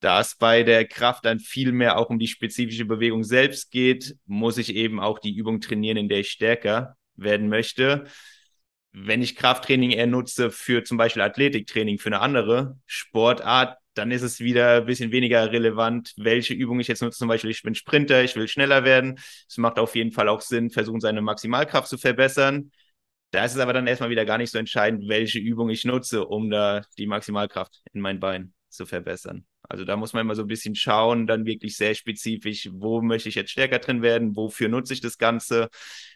[0.00, 4.16] Da es bei der Kraft dann viel mehr auch um die spezifische Bewegung selbst geht,
[4.26, 8.06] muss ich eben auch die Übung trainieren, in der ich stärker werden möchte
[8.98, 14.22] wenn ich Krafttraining eher nutze für zum Beispiel Athletiktraining, für eine andere Sportart, dann ist
[14.22, 17.18] es wieder ein bisschen weniger relevant, welche Übung ich jetzt nutze.
[17.18, 19.18] Zum Beispiel, ich bin Sprinter, ich will schneller werden.
[19.48, 22.70] Es macht auf jeden Fall auch Sinn, versuchen, seine Maximalkraft zu verbessern.
[23.32, 26.24] Da ist es aber dann erstmal wieder gar nicht so entscheidend, welche Übung ich nutze,
[26.26, 29.44] um da die Maximalkraft in mein Bein zu verbessern.
[29.68, 33.28] Also da muss man immer so ein bisschen schauen, dann wirklich sehr spezifisch, wo möchte
[33.28, 35.68] ich jetzt stärker drin werden, wofür nutze ich das Ganze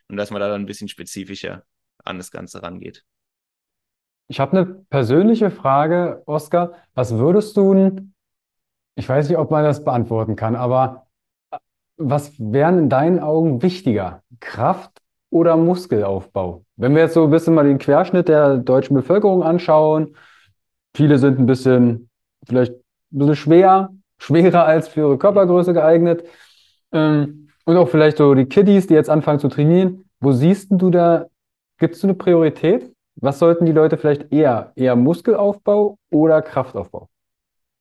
[0.09, 1.65] und dass man da dann ein bisschen spezifischer
[2.05, 3.05] an das Ganze rangeht.
[4.29, 6.75] Ich habe eine persönliche Frage, Oskar.
[6.95, 8.13] Was würdest du,
[8.95, 11.09] ich weiß nicht, ob man das beantworten kann, aber
[11.97, 14.23] was wären in deinen Augen wichtiger?
[14.41, 16.65] Kraft oder Muskelaufbau?
[16.77, 20.17] Wenn wir jetzt so ein bisschen mal den Querschnitt der deutschen Bevölkerung anschauen,
[20.95, 22.10] viele sind ein bisschen,
[22.47, 26.25] vielleicht ein bisschen schwer, schwerer als für ihre Körpergröße geeignet.
[26.93, 30.05] Ähm, und auch vielleicht so die Kiddies, die jetzt anfangen zu trainieren.
[30.21, 31.27] Wo siehst du da
[31.81, 32.95] Gibst du eine Priorität?
[33.17, 34.73] Was sollten die Leute vielleicht eher?
[34.77, 37.09] Eher Muskelaufbau oder Kraftaufbau?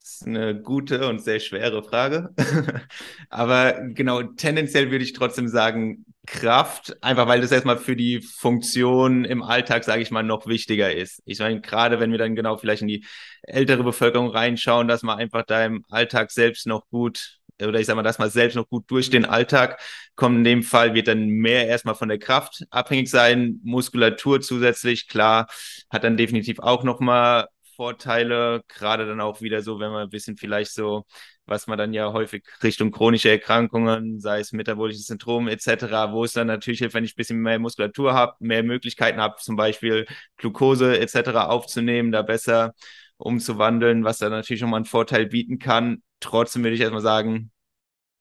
[0.02, 2.30] Das ist eine gute und sehr schwere Frage.
[3.30, 9.26] Aber genau, tendenziell würde ich trotzdem sagen, Kraft, einfach weil das erstmal für die Funktion
[9.26, 11.22] im Alltag, sage ich mal, noch wichtiger ist.
[11.26, 13.06] Ich meine, gerade wenn wir dann genau vielleicht in die
[13.42, 17.96] ältere Bevölkerung reinschauen, dass man einfach da im Alltag selbst noch gut oder ich sag
[17.96, 19.82] mal, dass man selbst noch gut durch den Alltag
[20.16, 20.38] kommt.
[20.38, 23.60] In dem Fall wird dann mehr erstmal von der Kraft abhängig sein.
[23.64, 25.48] Muskulatur zusätzlich, klar,
[25.90, 27.48] hat dann definitiv auch nochmal
[27.80, 31.06] Vorteile, gerade dann auch wieder so, wenn man ein bisschen vielleicht so,
[31.46, 36.34] was man dann ja häufig Richtung chronische Erkrankungen, sei es metabolisches Syndrom etc., wo es
[36.34, 40.06] dann natürlich hilft, wenn ich ein bisschen mehr Muskulatur habe, mehr Möglichkeiten habe, zum Beispiel
[40.36, 41.48] Glucose etc.
[41.48, 42.74] aufzunehmen, da besser
[43.16, 46.04] umzuwandeln, was dann natürlich nochmal einen Vorteil bieten kann.
[46.20, 47.50] Trotzdem würde ich erstmal sagen,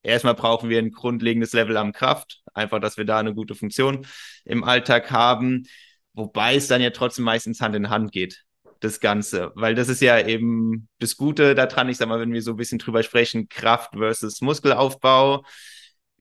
[0.04, 4.06] erstmal brauchen wir ein grundlegendes Level an Kraft, einfach, dass wir da eine gute Funktion
[4.44, 5.66] im Alltag haben,
[6.12, 8.44] wobei es dann ja trotzdem meistens Hand in Hand geht,
[8.80, 12.42] das Ganze, weil das ist ja eben das Gute daran, ich sag mal, wenn wir
[12.42, 15.44] so ein bisschen drüber sprechen, Kraft versus Muskelaufbau,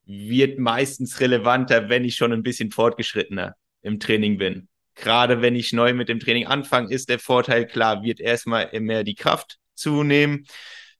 [0.04, 4.68] wird meistens relevanter, wenn ich schon ein bisschen fortgeschrittener im Training bin.
[4.94, 9.04] Gerade wenn ich neu mit dem Training anfange, ist der Vorteil klar, wird erstmal mehr
[9.04, 10.46] die Kraft zunehmen.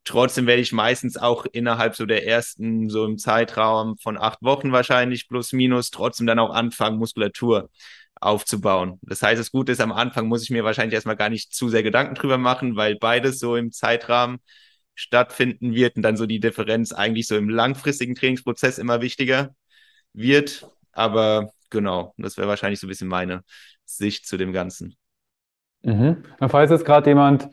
[0.05, 4.73] Trotzdem werde ich meistens auch innerhalb so der ersten, so im Zeitraum von acht Wochen
[4.73, 7.69] wahrscheinlich plus minus, trotzdem dann auch anfangen, Muskulatur
[8.21, 8.99] aufzubauen.
[9.03, 11.69] Das heißt, das Gute ist, am Anfang muss ich mir wahrscheinlich erstmal gar nicht zu
[11.69, 14.39] sehr Gedanken drüber machen, weil beides so im Zeitrahmen
[14.95, 19.55] stattfinden wird und dann so die Differenz eigentlich so im langfristigen Trainingsprozess immer wichtiger
[20.13, 20.69] wird.
[20.93, 23.45] Aber genau, das wäre wahrscheinlich so ein bisschen meine
[23.85, 24.97] Sicht zu dem Ganzen.
[25.83, 26.25] Mhm.
[26.49, 27.49] Falls jetzt gerade jemand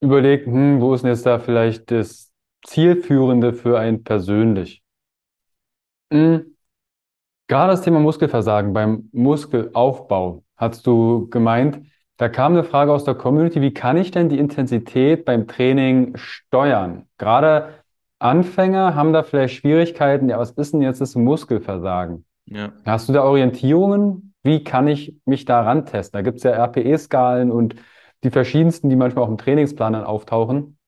[0.00, 2.32] überlegt, hm, wo ist denn jetzt da vielleicht das
[2.66, 4.82] Zielführende für einen persönlich?
[6.10, 6.51] Hm,
[7.48, 11.82] gerade das Thema Muskelversagen beim Muskelaufbau hast du gemeint,
[12.16, 16.16] da kam eine Frage aus der Community, wie kann ich denn die Intensität beim Training
[16.16, 17.06] steuern?
[17.18, 17.70] Gerade
[18.20, 22.24] Anfänger haben da vielleicht Schwierigkeiten, ja, was ist denn jetzt das Muskelversagen?
[22.46, 22.72] Ja.
[22.86, 24.34] Hast du da Orientierungen?
[24.44, 26.16] Wie kann ich mich da rantesten?
[26.16, 27.74] Da gibt es ja RPE-Skalen und
[28.22, 30.78] die verschiedensten, die manchmal auch im Trainingsplan dann auftauchen.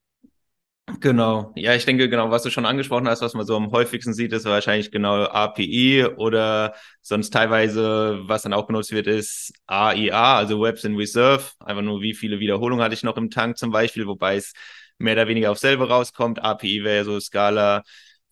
[1.01, 1.53] Genau.
[1.57, 4.33] Ja, ich denke, genau, was du schon angesprochen hast, was man so am häufigsten sieht,
[4.33, 10.61] ist wahrscheinlich genau API oder sonst teilweise, was dann auch benutzt wird, ist AIA, also
[10.61, 11.43] Webs in Reserve.
[11.61, 14.53] Einfach nur, wie viele Wiederholungen hatte ich noch im Tank zum Beispiel, wobei es
[14.99, 16.43] mehr oder weniger auf selber rauskommt.
[16.43, 17.83] API wäre so Skala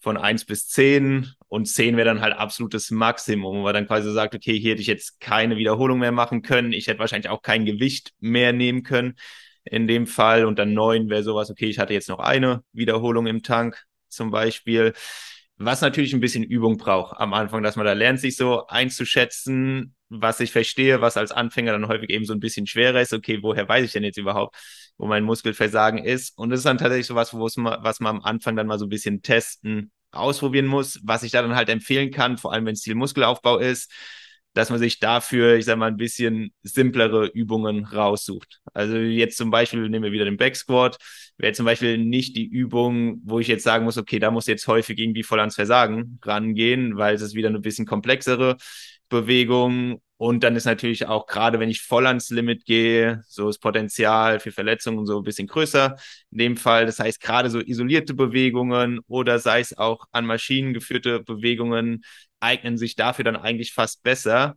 [0.01, 4.13] von eins bis zehn und zehn wäre dann halt absolutes Maximum, wo man dann quasi
[4.13, 6.73] sagt, okay, hier hätte ich jetzt keine Wiederholung mehr machen können.
[6.73, 9.15] Ich hätte wahrscheinlich auch kein Gewicht mehr nehmen können
[9.65, 10.45] in dem Fall.
[10.45, 14.31] Und dann neun wäre sowas, okay, ich hatte jetzt noch eine Wiederholung im Tank zum
[14.31, 14.93] Beispiel.
[15.57, 19.95] Was natürlich ein bisschen Übung braucht am Anfang, dass man da lernt, sich so einzuschätzen,
[20.09, 23.13] was ich verstehe, was als Anfänger dann häufig eben so ein bisschen schwerer ist.
[23.13, 24.57] Okay, woher weiß ich denn jetzt überhaupt,
[24.99, 26.37] wo mein Muskelversagen ist?
[26.37, 28.91] Und das ist dann tatsächlich so was, was man am Anfang dann mal so ein
[28.91, 32.83] bisschen testen, ausprobieren muss, was ich da dann halt empfehlen kann, vor allem wenn es
[32.83, 33.91] Ziel Muskelaufbau ist
[34.55, 38.61] dass man sich dafür, ich sag mal, ein bisschen simplere Übungen raussucht.
[38.75, 40.99] Also jetzt zum Beispiel, nehmen wir wieder den Back Squat,
[41.39, 44.67] wäre zum Beispiel nicht die Übung, wo ich jetzt sagen muss, okay, da muss jetzt
[44.67, 48.57] häufig irgendwie voll ans Versagen rangehen, weil es ist wieder eine bisschen komplexere
[49.13, 50.03] Bewegung.
[50.17, 54.39] Und dann ist natürlich auch, gerade wenn ich voll ans Limit gehe, so das Potenzial
[54.41, 55.97] für Verletzungen so ein bisschen größer
[56.31, 56.87] in dem Fall.
[56.87, 62.05] Das heißt, gerade so isolierte Bewegungen oder sei es auch an Maschinen geführte Bewegungen
[62.41, 64.57] eignen sich dafür dann eigentlich fast besser.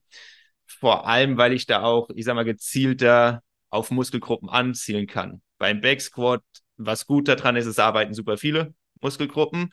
[0.67, 5.41] Vor allem, weil ich da auch, ich sag mal, gezielter auf Muskelgruppen anzielen kann.
[5.57, 6.43] Beim Backsquat,
[6.77, 9.71] was gut daran ist, es arbeiten super viele Muskelgruppen.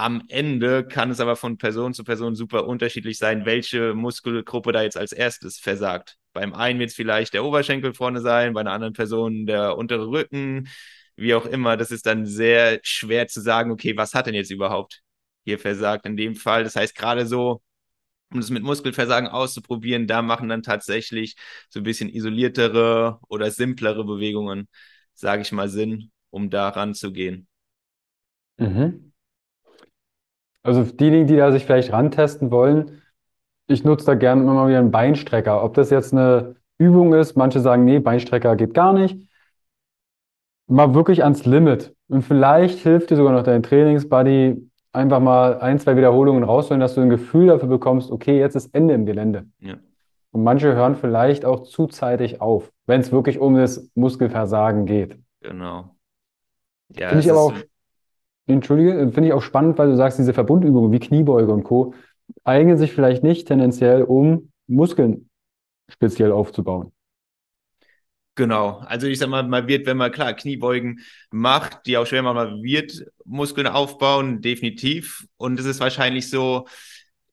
[0.00, 4.82] Am Ende kann es aber von Person zu Person super unterschiedlich sein, welche Muskelgruppe da
[4.82, 6.16] jetzt als erstes versagt.
[6.32, 10.08] Beim einen wird es vielleicht der Oberschenkel vorne sein, bei einer anderen Person der untere
[10.08, 10.68] Rücken,
[11.16, 11.76] wie auch immer.
[11.76, 15.02] Das ist dann sehr schwer zu sagen, okay, was hat denn jetzt überhaupt
[15.44, 16.64] hier versagt in dem Fall.
[16.64, 17.60] Das heißt, gerade so,
[18.32, 21.36] um das mit Muskelversagen auszuprobieren, da machen dann tatsächlich
[21.68, 24.66] so ein bisschen isoliertere oder simplere Bewegungen,
[25.12, 27.48] sage ich mal, Sinn, um da ranzugehen.
[28.58, 29.09] Mhm.
[30.62, 33.02] Also diejenigen, die da sich vielleicht rantesten wollen,
[33.66, 35.62] ich nutze da gerne immer mal wieder einen Beinstrecker.
[35.62, 39.16] Ob das jetzt eine Übung ist, manche sagen, nee, Beinstrecker geht gar nicht.
[40.66, 41.94] Mal wirklich ans Limit.
[42.08, 46.94] Und vielleicht hilft dir sogar noch dein Trainingsbuddy, einfach mal ein, zwei Wiederholungen rausholen, dass
[46.94, 49.46] du ein Gefühl dafür bekommst, okay, jetzt ist Ende im Gelände.
[49.60, 49.74] Ja.
[50.32, 55.18] Und manche hören vielleicht auch zuzeitig auf, wenn es wirklich um das Muskelversagen geht.
[55.40, 55.94] Genau.
[56.96, 57.54] Ja, finde ich aber auch,
[58.52, 61.94] entschuldige, finde ich auch spannend, weil du sagst, diese Verbundübungen wie Kniebeuge und Co.
[62.44, 65.28] eignen sich vielleicht nicht tendenziell, um Muskeln
[65.88, 66.92] speziell aufzubauen.
[68.36, 68.78] Genau.
[68.86, 72.36] Also ich sag mal, man wird, wenn man klar Kniebeugen macht, die auch schwer machen,
[72.36, 75.26] man wird Muskeln aufbauen, definitiv.
[75.36, 76.66] Und es ist wahrscheinlich so,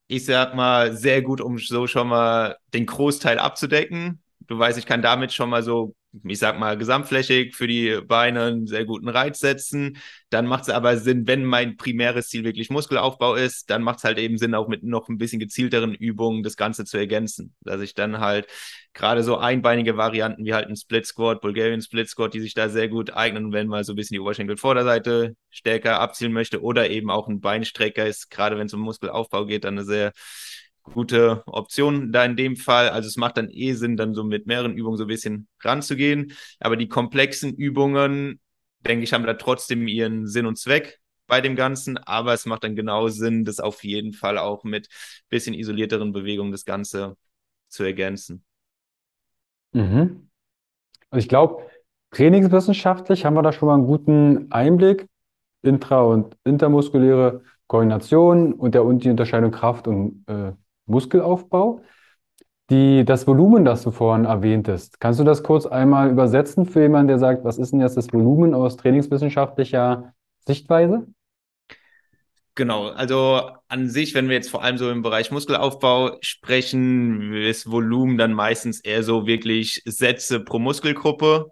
[0.08, 4.22] ich sag mal, sehr gut, um so schon mal den Großteil abzudecken.
[4.48, 5.94] Du weißt, ich kann damit schon mal so
[6.26, 9.98] ich sag mal, gesamtflächig für die Beine einen sehr guten Reiz setzen.
[10.30, 14.04] Dann macht es aber Sinn, wenn mein primäres Ziel wirklich Muskelaufbau ist, dann macht es
[14.04, 17.54] halt eben Sinn, auch mit noch ein bisschen gezielteren Übungen das Ganze zu ergänzen.
[17.62, 18.48] Dass ich dann halt
[18.94, 22.70] gerade so einbeinige Varianten wie halt ein Split Squat, Bulgarian Split Squat, die sich da
[22.70, 27.10] sehr gut eignen, wenn man so ein bisschen die Oberschenkelvorderseite stärker abzielen möchte oder eben
[27.12, 30.14] auch ein Beinstrecker ist, gerade wenn es um Muskelaufbau geht, dann eine sehr
[30.94, 32.90] gute Option da in dem Fall.
[32.90, 36.34] Also es macht dann eh Sinn, dann so mit mehreren Übungen so ein bisschen ranzugehen.
[36.60, 38.40] Aber die komplexen Übungen,
[38.82, 41.98] denke ich, haben da trotzdem ihren Sinn und Zweck bei dem Ganzen.
[41.98, 44.88] Aber es macht dann genau Sinn, das auf jeden Fall auch mit
[45.30, 47.16] bisschen isolierteren Bewegungen das Ganze
[47.68, 48.44] zu ergänzen.
[49.74, 50.30] Mhm.
[51.10, 51.64] Also ich glaube,
[52.12, 55.08] trainingswissenschaftlich haben wir da schon mal einen guten Einblick.
[55.64, 60.54] Intra- und intermuskuläre Koordination und der, die Unterscheidung Kraft und äh,
[60.88, 61.82] Muskelaufbau.
[62.70, 67.08] Die, das Volumen, das du vorhin erwähntest, kannst du das kurz einmal übersetzen für jemanden,
[67.08, 70.14] der sagt, was ist denn jetzt das Volumen aus trainingswissenschaftlicher
[70.46, 71.08] Sichtweise?
[72.56, 77.70] Genau, also an sich, wenn wir jetzt vor allem so im Bereich Muskelaufbau sprechen, ist
[77.70, 81.52] Volumen dann meistens eher so wirklich Sätze pro Muskelgruppe.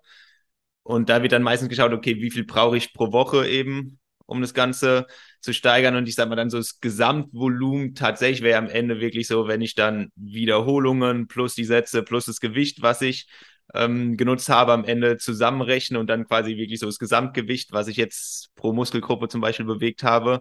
[0.82, 4.42] Und da wird dann meistens geschaut, okay, wie viel brauche ich pro Woche eben, um
[4.42, 5.06] das Ganze
[5.46, 5.96] zu steigern.
[5.96, 9.62] Und ich sag mal dann so das Gesamtvolumen tatsächlich wäre am Ende wirklich so, wenn
[9.62, 13.28] ich dann Wiederholungen plus die Sätze plus das Gewicht, was ich
[13.74, 17.98] ähm, genutzt habe, am Ende zusammenrechne und dann quasi wirklich so das Gesamtgewicht, was ich
[17.98, 20.40] jetzt pro Muskelgruppe zum Beispiel bewegt habe,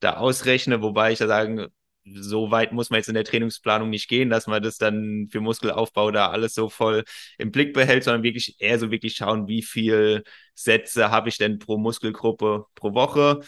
[0.00, 1.66] da ausrechne, wobei ich da sagen,
[2.04, 5.40] so weit muss man jetzt in der Trainingsplanung nicht gehen, dass man das dann für
[5.40, 7.04] Muskelaufbau da alles so voll
[7.38, 10.24] im Blick behält, sondern wirklich eher so wirklich schauen, wie viel
[10.54, 13.40] Sätze habe ich denn pro Muskelgruppe pro Woche.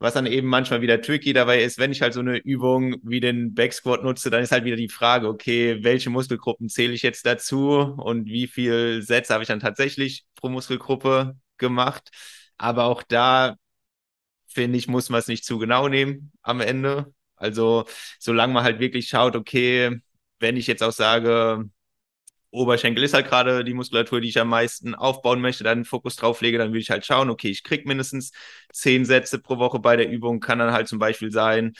[0.00, 3.18] Was dann eben manchmal wieder tricky dabei ist, wenn ich halt so eine Übung wie
[3.18, 7.26] den Backsquat nutze, dann ist halt wieder die Frage, okay, welche Muskelgruppen zähle ich jetzt
[7.26, 12.10] dazu und wie viel Sätze habe ich dann tatsächlich pro Muskelgruppe gemacht?
[12.58, 13.56] Aber auch da,
[14.46, 17.12] finde ich, muss man es nicht zu genau nehmen am Ende.
[17.36, 17.84] Also,
[18.18, 20.00] solange man halt wirklich schaut, okay,
[20.40, 21.64] wenn ich jetzt auch sage,
[22.58, 26.40] Oberschenkel ist halt gerade die Muskulatur, die ich am meisten aufbauen möchte, dann Fokus drauf
[26.40, 28.32] lege, dann würde ich halt schauen, okay, ich kriege mindestens
[28.72, 31.74] zehn Sätze pro Woche bei der Übung, kann dann halt zum Beispiel sein,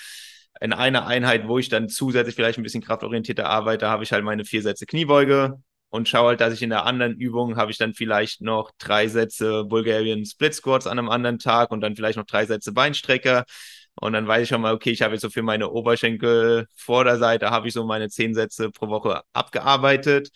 [0.60, 4.24] in einer Einheit, wo ich dann zusätzlich vielleicht ein bisschen kraftorientierter arbeite, habe ich halt
[4.24, 7.78] meine vier Sätze Kniebeuge und schaue halt, dass ich in der anderen Übung habe ich
[7.78, 12.18] dann vielleicht noch drei Sätze Bulgarian Split Squats an einem anderen Tag und dann vielleicht
[12.18, 13.44] noch drei Sätze Beinstrecker.
[14.00, 17.68] Und dann weiß ich schon mal, okay, ich habe jetzt so für meine Oberschenkel-Vorderseite habe
[17.68, 20.30] ich so meine zehn Sätze pro Woche abgearbeitet.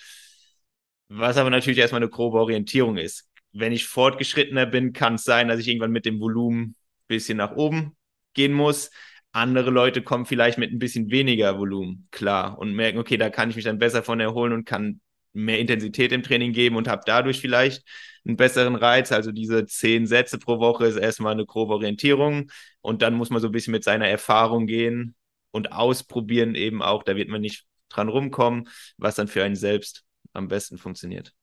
[1.15, 3.29] Was aber natürlich erstmal eine grobe Orientierung ist.
[3.53, 6.75] Wenn ich fortgeschrittener bin, kann es sein, dass ich irgendwann mit dem Volumen ein
[7.07, 7.95] bisschen nach oben
[8.33, 8.91] gehen muss.
[9.31, 13.51] Andere Leute kommen vielleicht mit ein bisschen weniger Volumen klar und merken, okay, da kann
[13.51, 15.03] ich mich dann besser von erholen und kann
[15.35, 17.87] mehr Intensität im Training geben und habe dadurch vielleicht
[18.25, 19.13] einen besseren Reiz.
[19.13, 22.51] Also diese zehn Sätze pro Woche ist erstmal eine grobe Orientierung
[22.81, 25.15] und dann muss man so ein bisschen mit seiner Erfahrung gehen
[25.51, 27.03] und ausprobieren eben auch.
[27.03, 31.35] Da wird man nicht dran rumkommen, was dann für einen selbst am besten funktioniert.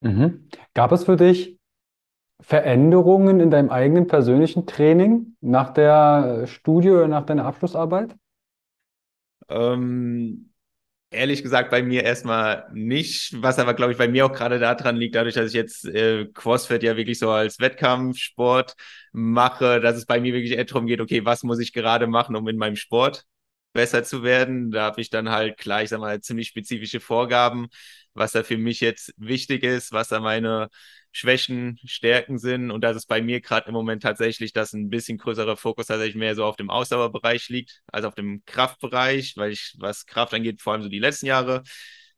[0.00, 0.48] Mhm.
[0.74, 1.58] Gab es für dich
[2.40, 8.14] Veränderungen in deinem eigenen persönlichen Training nach der Studie oder nach deiner Abschlussarbeit?
[9.48, 10.50] Ähm,
[11.10, 14.96] ehrlich gesagt bei mir erstmal nicht, was aber glaube ich bei mir auch gerade daran
[14.96, 18.74] liegt, dadurch, dass ich jetzt äh, CrossFit ja wirklich so als Wettkampfsport
[19.12, 22.36] mache, dass es bei mir wirklich eher darum geht, okay, was muss ich gerade machen,
[22.36, 23.24] um in meinem Sport
[23.74, 24.70] besser zu werden.
[24.72, 27.68] Da habe ich dann halt klar, ich sag mal, ziemlich spezifische Vorgaben,
[28.14, 30.70] was da für mich jetzt wichtig ist, was da meine
[31.12, 32.70] Schwächen, Stärken sind.
[32.70, 36.16] Und das ist bei mir gerade im Moment tatsächlich, dass ein bisschen größerer Fokus tatsächlich
[36.16, 40.62] mehr so auf dem Ausdauerbereich liegt, als auf dem Kraftbereich, weil ich, was Kraft angeht,
[40.62, 41.62] vor allem so die letzten Jahre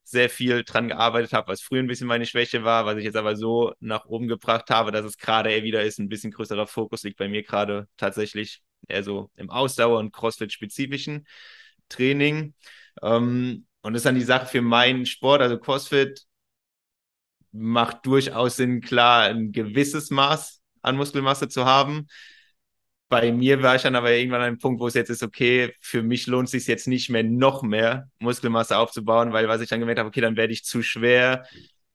[0.04, 3.16] sehr viel dran gearbeitet habe, was früher ein bisschen meine Schwäche war, was ich jetzt
[3.16, 6.66] aber so nach oben gebracht habe, dass es gerade eher wieder ist, ein bisschen größerer
[6.68, 11.26] Fokus liegt bei mir gerade tatsächlich eher so im Ausdauer- und Crossfit-spezifischen
[11.88, 12.54] Training.
[13.02, 16.26] Ähm, und das ist dann die Sache für meinen Sport, also CrossFit
[17.52, 22.06] macht durchaus Sinn, klar, ein gewisses Maß an Muskelmasse zu haben.
[23.08, 25.72] Bei mir war ich dann aber irgendwann an einem Punkt, wo es jetzt ist, okay,
[25.80, 29.68] für mich lohnt es sich jetzt nicht mehr, noch mehr Muskelmasse aufzubauen, weil was ich
[29.68, 31.46] dann gemerkt habe, okay, dann werde ich zu schwer,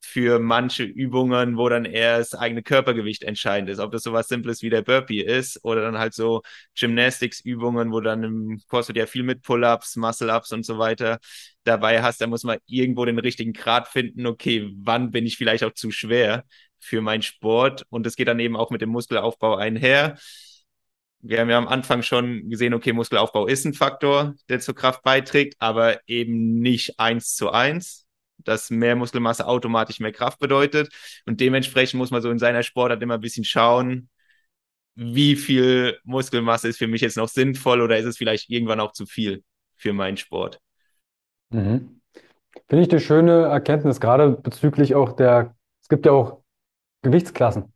[0.01, 3.79] für manche Übungen, wo dann eher das eigene Körpergewicht entscheidend ist.
[3.79, 6.41] Ob das sowas Simples wie der Burpee ist oder dann halt so
[6.77, 11.19] Gymnastics-Übungen, wo dann im CrossFit ja viel mit Pull-Ups, Muscle-Ups und so weiter
[11.63, 12.19] dabei hast.
[12.19, 14.25] Da muss man irgendwo den richtigen Grad finden.
[14.25, 16.45] Okay, wann bin ich vielleicht auch zu schwer
[16.79, 17.85] für meinen Sport?
[17.89, 20.17] Und das geht dann eben auch mit dem Muskelaufbau einher.
[21.19, 25.03] Wir haben ja am Anfang schon gesehen, okay, Muskelaufbau ist ein Faktor, der zur Kraft
[25.03, 28.07] beiträgt, aber eben nicht eins zu eins
[28.43, 30.93] dass mehr Muskelmasse automatisch mehr Kraft bedeutet.
[31.25, 34.09] Und dementsprechend muss man so in seiner Sportart immer ein bisschen schauen,
[34.95, 38.91] wie viel Muskelmasse ist für mich jetzt noch sinnvoll oder ist es vielleicht irgendwann auch
[38.91, 39.43] zu viel
[39.75, 40.59] für meinen Sport.
[41.49, 42.01] Mhm.
[42.67, 46.41] Finde ich eine schöne Erkenntnis, gerade bezüglich auch der, es gibt ja auch
[47.01, 47.73] Gewichtsklassen,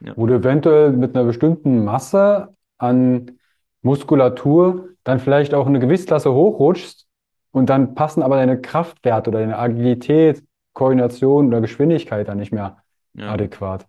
[0.00, 0.14] ja.
[0.16, 3.38] wo du eventuell mit einer bestimmten Masse an
[3.82, 7.06] Muskulatur dann vielleicht auch eine Gewichtsklasse hochrutschst,
[7.54, 10.42] und dann passen aber deine Kraftwerte oder deine Agilität,
[10.72, 12.78] Koordination oder Geschwindigkeit dann nicht mehr
[13.14, 13.28] ja.
[13.28, 13.86] adäquat.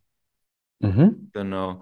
[0.79, 1.31] Mhm.
[1.33, 1.81] Genau.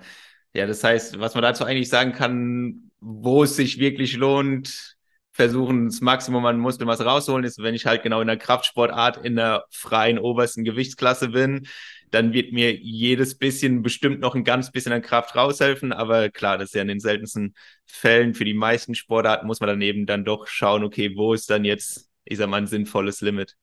[0.53, 4.95] Ja, das heißt, was man dazu eigentlich sagen kann, wo es sich wirklich lohnt,
[5.33, 9.35] versuchen, das Maximum an Muskelmasse rausholen, ist, wenn ich halt genau in der Kraftsportart in
[9.35, 11.67] der freien obersten Gewichtsklasse bin,
[12.13, 15.91] dann wird mir jedes bisschen bestimmt noch ein ganz bisschen an Kraft raushelfen.
[15.91, 17.55] Aber klar, das ist ja in den seltensten
[17.85, 18.35] Fällen.
[18.35, 21.65] Für die meisten Sportarten muss man dann eben dann doch schauen, okay, wo ist dann
[21.65, 23.57] jetzt, ich sag mal, ein sinnvolles Limit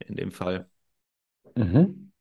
[0.00, 0.68] in dem Fall.
[1.56, 2.12] Mhm.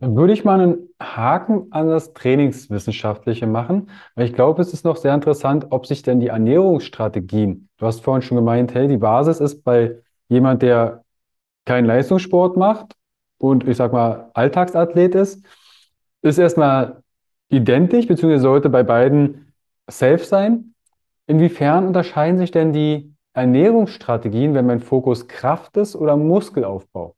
[0.00, 4.84] Dann würde ich mal einen Haken an das Trainingswissenschaftliche machen, weil ich glaube, es ist
[4.84, 8.96] noch sehr interessant, ob sich denn die Ernährungsstrategien, du hast vorhin schon gemeint, hey, die
[8.96, 9.98] Basis ist bei
[10.28, 11.04] jemand, der
[11.64, 12.96] keinen Leistungssport macht
[13.42, 15.44] und ich sag mal Alltagsathlet ist,
[16.22, 17.02] ist erstmal
[17.48, 19.52] identisch, beziehungsweise sollte bei beiden
[19.90, 20.74] safe sein.
[21.26, 27.16] Inwiefern unterscheiden sich denn die Ernährungsstrategien, wenn mein Fokus Kraft ist oder Muskelaufbau?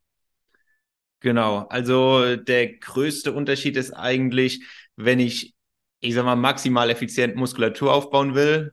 [1.21, 4.65] Genau, also der größte Unterschied ist eigentlich,
[4.97, 5.55] wenn ich,
[6.01, 8.73] ich sag mal, maximal effizient Muskulatur aufbauen will,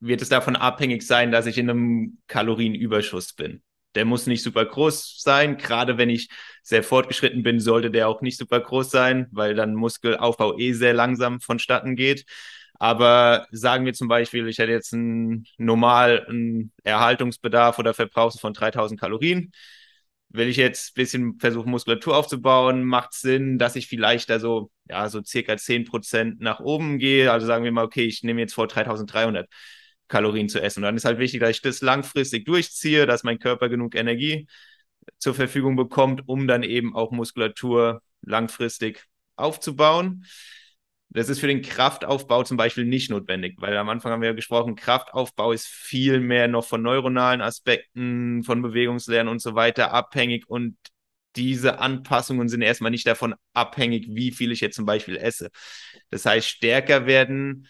[0.00, 3.62] wird es davon abhängig sein, dass ich in einem Kalorienüberschuss bin.
[3.94, 6.28] Der muss nicht super groß sein, gerade wenn ich
[6.62, 10.94] sehr fortgeschritten bin, sollte der auch nicht super groß sein, weil dann Muskelaufbau eh sehr
[10.94, 12.24] langsam vonstatten geht.
[12.78, 18.98] Aber sagen wir zum Beispiel, ich hätte jetzt einen normalen Erhaltungsbedarf oder Verbrauch von 3000
[18.98, 19.52] Kalorien
[20.30, 24.70] will ich jetzt ein bisschen versuchen, Muskulatur aufzubauen, macht Sinn, dass ich vielleicht da so,
[24.88, 27.32] ja, so circa 10 Prozent nach oben gehe.
[27.32, 29.48] Also sagen wir mal, okay, ich nehme jetzt vor 3300
[30.10, 30.80] Kalorien zu essen.
[30.80, 34.46] Und dann ist halt wichtig, dass ich das langfristig durchziehe, dass mein Körper genug Energie
[35.18, 39.06] zur Verfügung bekommt, um dann eben auch Muskulatur langfristig
[39.36, 40.26] aufzubauen.
[41.08, 44.34] Das ist für den Kraftaufbau zum Beispiel nicht notwendig, weil am Anfang haben wir ja
[44.34, 50.48] gesprochen, Kraftaufbau ist viel mehr noch von neuronalen Aspekten, von Bewegungslernen und so weiter abhängig
[50.48, 50.76] und
[51.36, 55.50] diese Anpassungen sind erstmal nicht davon abhängig, wie viel ich jetzt zum Beispiel esse.
[56.10, 57.68] Das heißt, stärker werden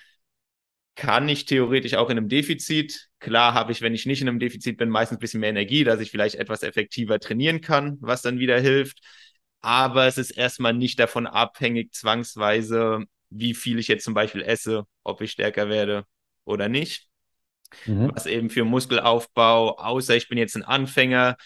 [1.01, 3.09] kann ich theoretisch auch in einem Defizit.
[3.21, 5.83] Klar habe ich, wenn ich nicht in einem Defizit bin, meistens ein bisschen mehr Energie,
[5.83, 8.99] dass ich vielleicht etwas effektiver trainieren kann, was dann wieder hilft.
[9.63, 14.85] Aber es ist erstmal nicht davon abhängig, zwangsweise, wie viel ich jetzt zum Beispiel esse,
[15.03, 16.05] ob ich stärker werde
[16.45, 17.09] oder nicht.
[17.87, 18.11] Mhm.
[18.15, 21.39] Was eben für Muskelaufbau, außer ich bin jetzt ein Anfänger,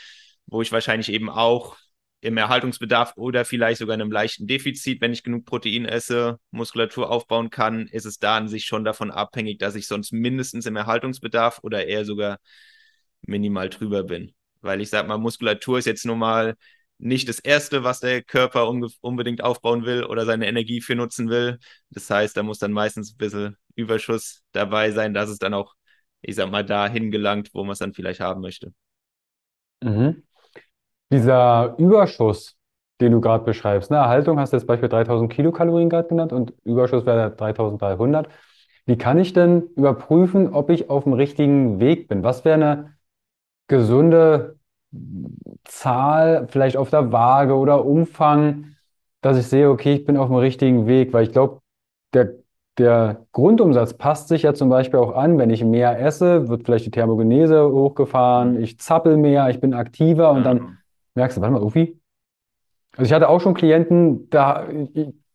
[0.46, 1.76] wo ich wahrscheinlich eben auch
[2.24, 7.10] im Erhaltungsbedarf oder vielleicht sogar in einem leichten Defizit, wenn ich genug Protein esse, Muskulatur
[7.10, 10.74] aufbauen kann, ist es da an sich schon davon abhängig, dass ich sonst mindestens im
[10.74, 12.38] Erhaltungsbedarf oder eher sogar
[13.20, 14.34] minimal drüber bin.
[14.62, 16.56] Weil ich sag mal, Muskulatur ist jetzt nun mal
[16.96, 21.58] nicht das Erste, was der Körper unbedingt aufbauen will oder seine Energie für nutzen will.
[21.90, 25.74] Das heißt, da muss dann meistens ein bisschen Überschuss dabei sein, dass es dann auch,
[26.22, 28.72] ich sag mal, dahin gelangt, wo man es dann vielleicht haben möchte.
[29.82, 30.22] Mhm.
[31.12, 32.56] Dieser Überschuss,
[33.00, 33.96] den du gerade beschreibst, ne?
[33.98, 38.28] Erhaltung hast du jetzt Beispiel 3000 Kilokalorien gerade genannt und Überschuss wäre 3300.
[38.86, 42.22] Wie kann ich denn überprüfen, ob ich auf dem richtigen Weg bin?
[42.22, 42.94] Was wäre eine
[43.68, 44.58] gesunde
[45.64, 48.76] Zahl, vielleicht auf der Waage oder Umfang,
[49.20, 51.12] dass ich sehe, okay, ich bin auf dem richtigen Weg?
[51.12, 51.60] Weil ich glaube,
[52.12, 52.34] der,
[52.78, 56.86] der Grundumsatz passt sich ja zum Beispiel auch an, wenn ich mehr esse, wird vielleicht
[56.86, 60.78] die Thermogenese hochgefahren, ich zappel mehr, ich bin aktiver und dann
[61.14, 62.00] merkst du, warte mal, irgendwie.
[62.92, 64.68] Also ich hatte auch schon Klienten, da,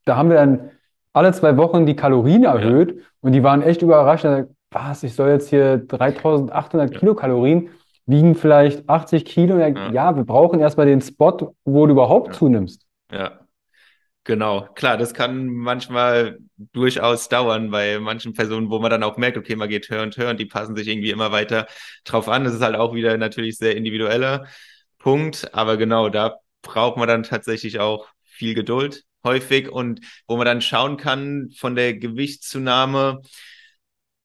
[0.06, 0.72] da haben wir dann
[1.14, 3.04] alle zwei Wochen die Kalorien erhöht ja.
[3.22, 4.26] und die waren echt überrascht.
[4.72, 7.00] Was, ich soll jetzt hier 3800 ja.
[7.00, 7.70] Kilokalorien,
[8.06, 9.58] wiegen vielleicht 80 Kilo.
[9.58, 9.92] Ja.
[9.92, 12.86] ja, wir brauchen erstmal den Spot, wo du überhaupt zunimmst.
[13.12, 13.40] Ja,
[14.30, 16.38] Genau, klar, das kann manchmal
[16.72, 20.16] durchaus dauern bei manchen Personen, wo man dann auch merkt, okay, man geht höher und
[20.18, 21.66] höher und die passen sich irgendwie immer weiter
[22.04, 22.44] drauf an.
[22.44, 24.46] Das ist halt auch wieder natürlich sehr individueller.
[25.00, 25.54] Punkt.
[25.54, 30.62] Aber genau, da braucht man dann tatsächlich auch viel Geduld häufig und wo man dann
[30.62, 33.22] schauen kann von der Gewichtszunahme,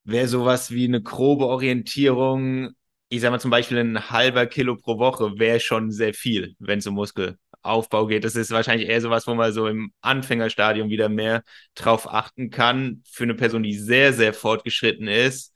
[0.05, 2.71] wäre sowas wie eine grobe Orientierung.
[3.09, 6.79] Ich sage mal zum Beispiel ein halber Kilo pro Woche wäre schon sehr viel, wenn
[6.79, 8.25] es um Muskelaufbau geht.
[8.25, 11.43] Das ist wahrscheinlich eher sowas, wo man so im Anfängerstadium wieder mehr
[11.75, 13.03] drauf achten kann.
[13.11, 15.55] Für eine Person, die sehr, sehr fortgeschritten ist,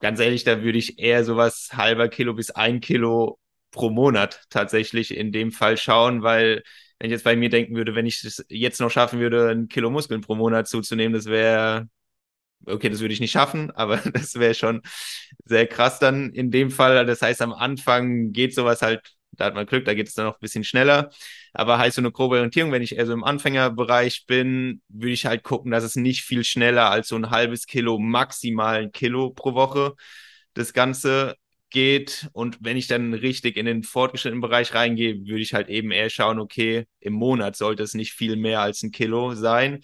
[0.00, 3.38] ganz ehrlich, da würde ich eher sowas halber Kilo bis ein Kilo
[3.76, 6.62] pro Monat tatsächlich in dem Fall schauen, weil
[6.98, 9.68] wenn ich jetzt bei mir denken würde, wenn ich es jetzt noch schaffen würde, ein
[9.68, 11.88] Kilo Muskeln pro Monat zuzunehmen, das wäre,
[12.66, 14.82] okay, das würde ich nicht schaffen, aber das wäre schon
[15.44, 17.06] sehr krass dann in dem Fall.
[17.06, 19.02] Das heißt, am Anfang geht sowas halt,
[19.32, 21.10] da hat man Glück, da geht es dann noch ein bisschen schneller.
[21.52, 25.26] Aber heißt so eine grobe Orientierung, wenn ich eher so im Anfängerbereich bin, würde ich
[25.26, 29.30] halt gucken, dass es nicht viel schneller als so ein halbes Kilo, maximal ein Kilo
[29.30, 29.94] pro Woche
[30.54, 31.36] das Ganze
[31.70, 32.28] geht.
[32.32, 36.10] Und wenn ich dann richtig in den fortgeschrittenen Bereich reingehe, würde ich halt eben eher
[36.10, 39.80] schauen, okay, im Monat sollte es nicht viel mehr als ein Kilo sein.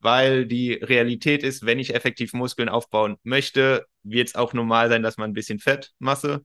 [0.00, 5.02] Weil die Realität ist, wenn ich effektiv Muskeln aufbauen möchte, wird es auch normal sein,
[5.02, 6.42] dass man ein bisschen Fettmasse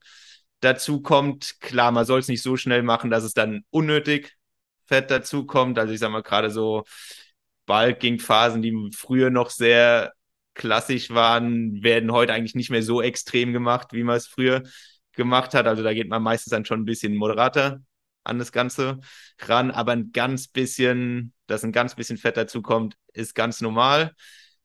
[0.60, 1.60] dazu kommt.
[1.60, 4.36] Klar, man soll es nicht so schnell machen, dass es dann unnötig
[4.86, 5.78] Fett dazu kommt.
[5.80, 6.84] Also ich sage mal gerade so
[7.66, 10.14] Bulking-Phasen, die früher noch sehr
[10.54, 14.64] klassisch waren, werden heute eigentlich nicht mehr so extrem gemacht, wie man es früher
[15.14, 15.68] gemacht hat.
[15.68, 17.82] Also da geht man meistens dann schon ein bisschen moderater
[18.24, 19.00] an das Ganze
[19.40, 24.14] ran, aber ein ganz bisschen, dass ein ganz bisschen Fett dazu kommt, ist ganz normal.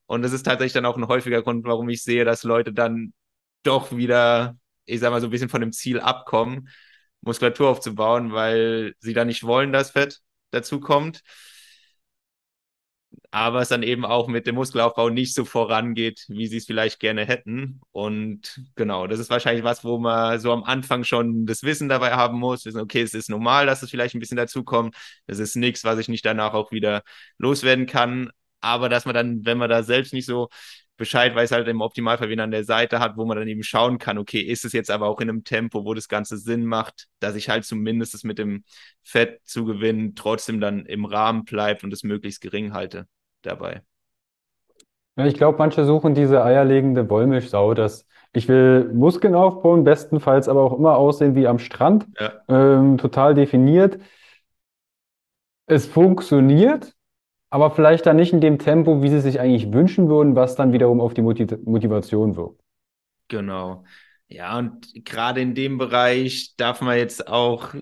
[0.07, 3.12] Und das ist tatsächlich dann auch ein häufiger Grund, warum ich sehe, dass Leute dann
[3.62, 6.68] doch wieder, ich sag mal, so ein bisschen von dem Ziel abkommen,
[7.20, 10.20] Muskulatur aufzubauen, weil sie da nicht wollen, dass Fett
[10.51, 11.22] dazu kommt
[13.30, 16.98] aber es dann eben auch mit dem Muskelaufbau nicht so vorangeht, wie sie es vielleicht
[17.00, 17.80] gerne hätten.
[17.92, 22.12] Und genau, das ist wahrscheinlich was, wo man so am Anfang schon das Wissen dabei
[22.12, 22.64] haben muss.
[22.64, 24.96] Wissen, okay, es ist normal, dass es vielleicht ein bisschen dazukommt.
[25.26, 27.02] Das ist nichts, was ich nicht danach auch wieder
[27.38, 28.30] loswerden kann.
[28.61, 30.48] Aber dass man dann, wenn man da selbst nicht so
[30.99, 33.99] Bescheid weiß, halt im Optimalfall wen an der Seite hat, wo man dann eben schauen
[33.99, 37.09] kann, okay, ist es jetzt aber auch in einem Tempo, wo das Ganze Sinn macht,
[37.20, 38.64] dass ich halt zumindest es mit dem
[39.05, 43.09] Fett zu gewinnen trotzdem dann im Rahmen bleibt und es möglichst gering halte
[43.42, 43.82] dabei.
[45.16, 50.62] Ja, ich glaube, manche suchen diese eierlegende Wollmilchsau, dass ich will Muskeln aufbauen, bestenfalls aber
[50.62, 53.99] auch immer aussehen wie am Strand, Ja, ähm, total definiert.
[55.66, 56.96] Es funktioniert,
[57.51, 60.72] aber vielleicht dann nicht in dem Tempo, wie sie sich eigentlich wünschen würden, was dann
[60.72, 62.61] wiederum auf die Motiv Motivation wirkt.
[63.28, 63.84] genau.
[64.28, 67.74] Ja, und gerade in dem Bereich darf man jetzt auch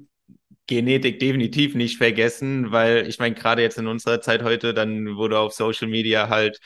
[0.67, 5.29] Genetik definitiv nicht vergessen, weil ich meine, gerade jetzt in unserer Zeit heute, dann wo
[5.29, 6.61] du auf Social Media halt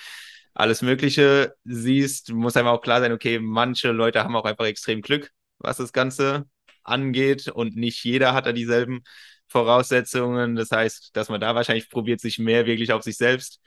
[0.55, 5.03] alles Mögliche siehst, muss einfach auch klar sein, okay, manche Leute haben auch einfach extrem
[5.03, 6.47] Glück, was das Ganze
[6.85, 9.03] angeht und nicht jeder hat da dieselben
[9.51, 10.55] Voraussetzungen.
[10.57, 13.61] Das heißt, dass man da wahrscheinlich probiert, sich mehr wirklich auf sich selbst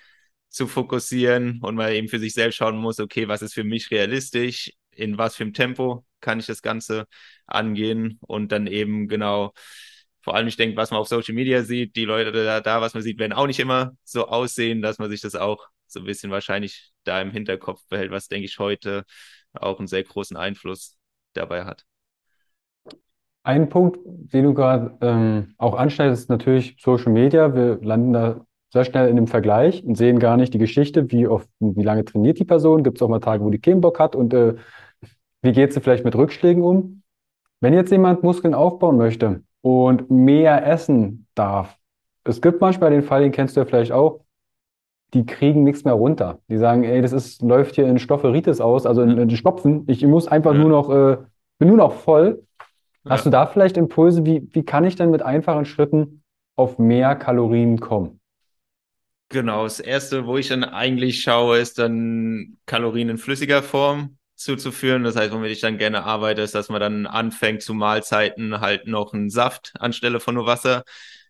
[0.49, 3.91] zu fokussieren und mal eben für sich selbst schauen muss, okay, was ist für mich
[3.91, 7.07] realistisch, in was für einem Tempo kann ich das Ganze
[7.47, 9.53] angehen und dann eben genau,
[10.21, 12.93] vor allem ich denke, was man auf Social Media sieht, die Leute da, da, was
[12.93, 16.05] man sieht, werden auch nicht immer so aussehen, dass man sich das auch so ein
[16.05, 19.05] bisschen wahrscheinlich da im Hinterkopf behält, was denke ich heute
[19.53, 20.97] auch einen sehr großen Einfluss
[21.33, 21.85] dabei hat.
[23.43, 27.53] Ein Punkt, den du gerade ähm, auch anschneidest, ist natürlich Social Media.
[27.53, 28.39] Wir landen da
[28.71, 32.05] sehr schnell in dem Vergleich und sehen gar nicht die Geschichte, wie oft, wie lange
[32.05, 32.83] trainiert die Person.
[32.83, 34.55] Gibt es auch mal Tage, wo die keinen Bock hat und äh,
[35.41, 37.01] wie geht sie vielleicht mit Rückschlägen um?
[37.59, 41.77] Wenn jetzt jemand Muskeln aufbauen möchte und mehr essen darf,
[42.23, 44.21] es gibt manchmal den Fall, den kennst du ja vielleicht auch,
[45.13, 46.39] die kriegen nichts mehr runter.
[46.49, 49.83] Die sagen, ey, das ist, läuft hier in Stofferitis aus, also in, in Stopfen.
[49.87, 50.59] Ich muss einfach Ja.
[50.59, 51.17] nur noch, äh,
[51.59, 52.43] bin nur noch voll.
[53.07, 53.25] Hast Ja.
[53.25, 56.23] du da vielleicht Impulse, wie, wie kann ich denn mit einfachen Schritten
[56.57, 58.19] auf mehr Kalorien kommen?
[59.29, 65.03] Genau, das erste, wo ich dann eigentlich schaue, ist dann Kalorien in flüssiger Form zuzuführen.
[65.03, 68.85] Das heißt, womit ich dann gerne arbeite, ist, dass man dann anfängt, zu Mahlzeiten halt
[68.87, 70.83] noch einen Saft anstelle von nur Wasser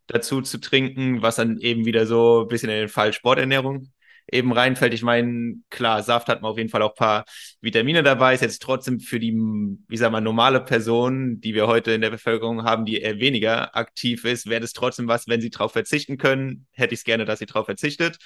[0.07, 3.91] dazu zu trinken, was dann eben wieder so ein bisschen in den Fall Sporternährung
[4.31, 4.93] eben reinfällt.
[4.93, 7.25] Ich meine, klar, Saft hat man auf jeden Fall auch ein paar
[7.61, 11.91] Vitamine dabei, ist jetzt trotzdem für die, wie sag mal, normale Person, die wir heute
[11.91, 15.49] in der Bevölkerung haben, die eher weniger aktiv ist, wäre das trotzdem was, wenn sie
[15.49, 18.17] drauf verzichten können, hätte ich es gerne, dass sie drauf verzichtet.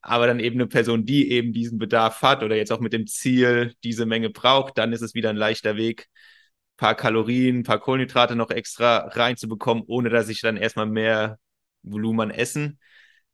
[0.00, 3.06] Aber dann eben eine Person, die eben diesen Bedarf hat oder jetzt auch mit dem
[3.06, 6.06] Ziel diese Menge braucht, dann ist es wieder ein leichter Weg,
[6.74, 11.38] ein paar Kalorien, ein paar Kohlenhydrate noch extra reinzubekommen, ohne dass ich dann erstmal mehr
[11.82, 12.78] Volumen essen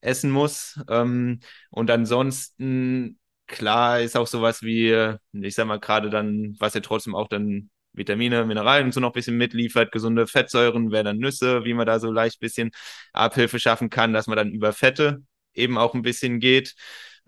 [0.03, 0.81] essen muss.
[0.91, 1.41] Ähm,
[1.71, 7.15] und ansonsten, klar, ist auch sowas wie, ich sag mal, gerade dann, was ja trotzdem
[7.15, 11.65] auch dann Vitamine, Mineralien und so noch ein bisschen mitliefert, gesunde Fettsäuren, wäre dann Nüsse,
[11.65, 12.71] wie man da so leicht bisschen
[13.13, 15.23] Abhilfe schaffen kann, dass man dann über Fette
[15.55, 16.75] eben auch ein bisschen geht.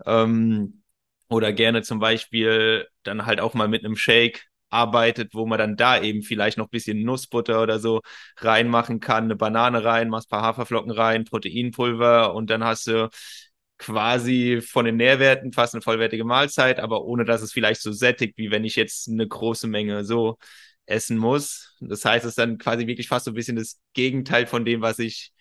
[0.05, 0.83] Ähm,
[1.29, 5.75] oder gerne zum Beispiel dann halt auch mal mit einem Shake arbeitet, wo man dann
[5.77, 8.01] da eben vielleicht noch ein bisschen Nussbutter oder so
[8.37, 13.09] reinmachen kann, eine Banane rein, machst ein paar Haferflocken rein, Proteinpulver und dann hast du
[13.77, 18.37] quasi von den Nährwerten fast eine vollwertige Mahlzeit, aber ohne dass es vielleicht so sättigt,
[18.37, 20.37] wie wenn ich jetzt eine große Menge so
[20.85, 21.75] essen muss.
[21.81, 24.81] Das heißt, es ist dann quasi wirklich fast so ein bisschen das Gegenteil von dem,
[24.81, 25.31] was ich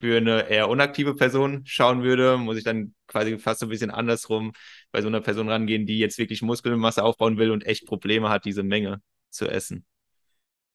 [0.00, 3.90] für eine eher unaktive Person schauen würde, muss ich dann quasi fast so ein bisschen
[3.90, 4.52] andersrum
[4.92, 8.44] bei so einer Person rangehen, die jetzt wirklich Muskelmasse aufbauen will und echt Probleme hat,
[8.44, 9.84] diese Menge zu essen.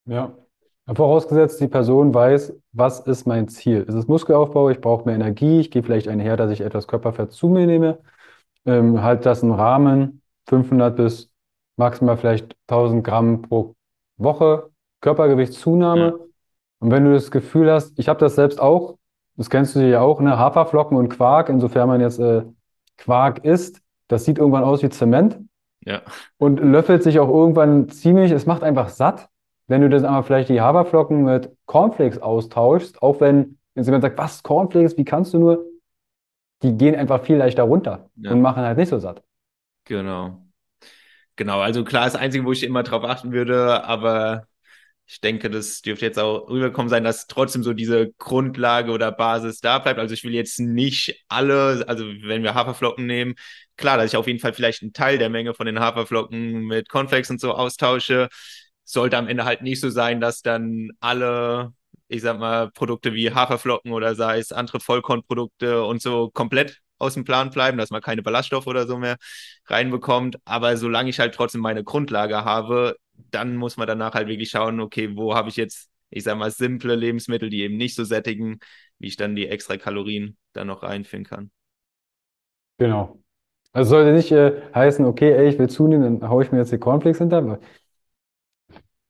[0.06, 0.36] Ja.
[0.94, 3.86] Vorausgesetzt, die Person weiß, was ist mein Ziel?
[3.88, 4.70] Ist es Muskelaufbau?
[4.70, 5.60] Ich brauche mehr Energie.
[5.60, 8.00] Ich gehe vielleicht einher, dass ich etwas Körperfett zu mir nehme.
[8.66, 11.32] Ähm, halt das im Rahmen 500 bis
[11.76, 13.76] maximal vielleicht 1000 Gramm pro
[14.18, 14.70] Woche
[15.02, 16.06] Körpergewichtszunahme.
[16.06, 16.14] Ja.
[16.80, 18.98] Und wenn du das Gefühl hast, ich habe das selbst auch,
[19.38, 20.38] das kennst du ja auch, ne?
[20.38, 22.44] Haferflocken und Quark, insofern man jetzt äh,
[22.98, 25.40] Quark isst, das sieht irgendwann aus wie Zement
[25.86, 26.04] Ja,
[26.38, 29.30] und löffelt sich auch irgendwann ziemlich, es macht einfach satt,
[29.68, 34.18] wenn du das aber vielleicht die Haferflocken mit Cornflakes austauschst, auch wenn jetzt jemand sagt,
[34.18, 35.66] was, Cornflakes, wie kannst du nur?
[36.64, 38.32] Die gehen einfach viel leichter runter Ja.
[38.34, 39.24] und machen halt nicht so satt.
[39.86, 40.42] genau.
[41.38, 44.48] Genau, also klar, das Einzige, wo ich immer drauf achten würde, aber
[45.08, 49.60] ich denke, das dürfte jetzt auch rüberkommen sein, dass trotzdem so diese Grundlage oder Basis
[49.60, 50.00] da bleibt.
[50.00, 53.36] Also ich will jetzt nicht alle, also wenn wir Haferflocken nehmen,
[53.78, 56.90] klar, dass ich auf jeden Fall vielleicht einen Teil der Menge von den Haferflocken mit
[56.90, 58.30] Cornflakes und so austausche.
[58.84, 61.74] Sollte am Ende halt nicht so sein, dass dann alle,
[62.08, 67.14] ich sag mal, Produkte wie Haferflocken oder sei es andere Vollkornprodukte und so komplett aus
[67.14, 69.18] dem Plan bleiben, dass man keine Ballaststoffe oder so mehr
[69.68, 70.38] reinbekommt.
[70.46, 72.96] Aber solange ich halt trotzdem meine Grundlage habe,
[73.32, 76.52] dann muss man danach halt wirklich schauen, okay, wo habe ich jetzt, ich sag mal,
[76.52, 78.60] simple Lebensmittel, die eben nicht so sättigen,
[79.00, 81.52] wie ich dann die extra Kalorien dann noch reinfinden kann.
[82.78, 83.20] Genau.
[83.74, 86.72] Also sollte nicht äh, heißen, okay, ey, ich will zunehmen, dann haue ich mir jetzt
[86.72, 87.60] die Cornflakes hinter.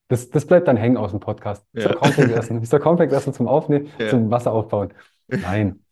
[0.08, 1.66] Das, das bleibt dann hängen aus dem Podcast.
[1.74, 1.98] Ich soll Ja.
[1.98, 2.62] Cornflakes essen.
[2.62, 4.08] Ich soll Cornflakes essen zum Aufnehmen, Ja.
[4.10, 4.94] zum Wasser aufbauen.
[5.28, 5.85] Nein.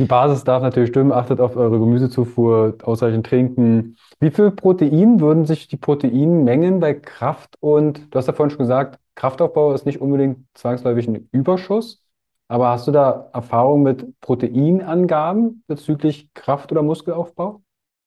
[0.00, 1.12] Die Basis darf natürlich stimmen.
[1.12, 3.98] Achtet auf eure Gemüsezufuhr, ausreichend trinken.
[4.18, 8.60] Wie viel Protein würden sich die Proteinmengen bei Kraft und, du hast ja vorhin schon
[8.60, 12.02] gesagt, Kraftaufbau ist nicht unbedingt zwangsläufig ein Überschuss.
[12.48, 17.60] Aber hast du da Erfahrung mit Proteinangaben bezüglich Kraft- oder Muskelaufbau?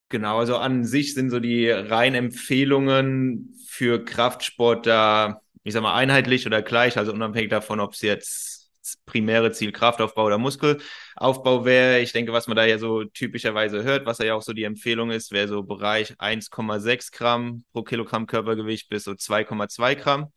[0.10, 5.94] Genau, also an sich sind so die reinen Empfehlungen für Kraftsport da, ich sag mal,
[5.94, 8.63] einheitlich oder gleich, also unabhängig davon, ob es jetzt
[9.06, 12.00] primäre Ziel Kraftaufbau oder Muskelaufbau wäre.
[12.00, 15.12] Ich denke, was man da ja so typischerweise hört, was ja auch so die Empfehlung
[15.12, 20.32] ist, wäre so Bereich 1,6 Gramm pro Kilogramm Körpergewicht bis so 2,2 Gramm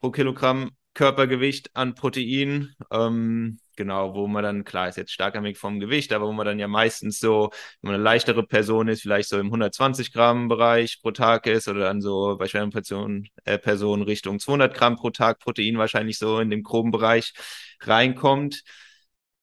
[0.00, 2.74] pro Kilogramm Körpergewicht an Protein.
[2.90, 6.58] Ähm, genau, wo man dann, klar, ist jetzt starkabhängig vom Gewicht, aber wo man dann
[6.58, 7.50] ja meistens so,
[7.80, 11.68] wenn man eine leichtere Person ist, vielleicht so im 120 Gramm Bereich pro Tag ist
[11.68, 16.18] oder dann so bei schweren Personen, äh, Personen Richtung 200 Gramm pro Tag Protein wahrscheinlich
[16.18, 17.32] so in dem groben Bereich
[17.80, 18.62] reinkommt.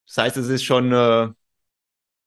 [0.07, 1.35] Das heißt, es ist schon eine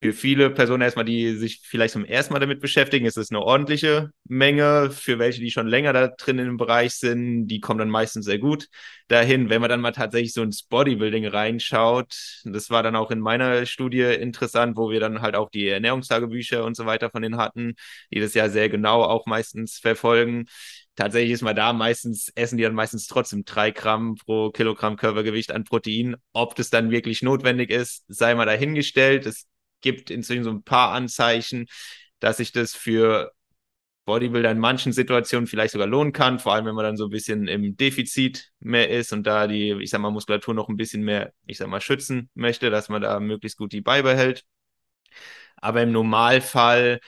[0.03, 3.41] für viele Personen erstmal, die sich vielleicht zum ersten Mal damit beschäftigen, ist es eine
[3.41, 4.91] ordentliche Menge.
[4.91, 8.41] Für welche, die schon länger da drin im Bereich sind, die kommen dann meistens sehr
[8.41, 8.69] gut
[9.07, 9.49] dahin.
[9.49, 13.65] Wenn man dann mal tatsächlich so ins Bodybuilding reinschaut, das war dann auch in meiner
[13.65, 17.75] Studie interessant, wo wir dann halt auch die Ernährungstagebücher und so weiter von denen hatten,
[18.13, 20.47] die das ja sehr genau auch meistens verfolgen
[20.97, 25.53] tatsächlich ist man da meistens, essen die dann meistens trotzdem drei Gramm pro Kilogramm Körpergewicht
[25.53, 26.17] an Protein.
[26.33, 29.27] Ob das dann wirklich notwendig ist, sei mal dahingestellt.
[29.27, 29.47] Es
[29.83, 31.67] gibt inzwischen so ein paar Anzeichen,
[32.21, 33.33] dass sich das für
[34.05, 37.11] Bodybuilder in manchen Situationen vielleicht sogar lohnen kann, vor allem wenn man dann so ein
[37.11, 41.03] bisschen im Defizit mehr ist und da die, ich sag mal, Muskulatur noch ein bisschen
[41.03, 44.45] mehr, ich sag mal, schützen möchte, dass man da möglichst gut die beibehält.
[45.57, 47.01] Aber im Normalfall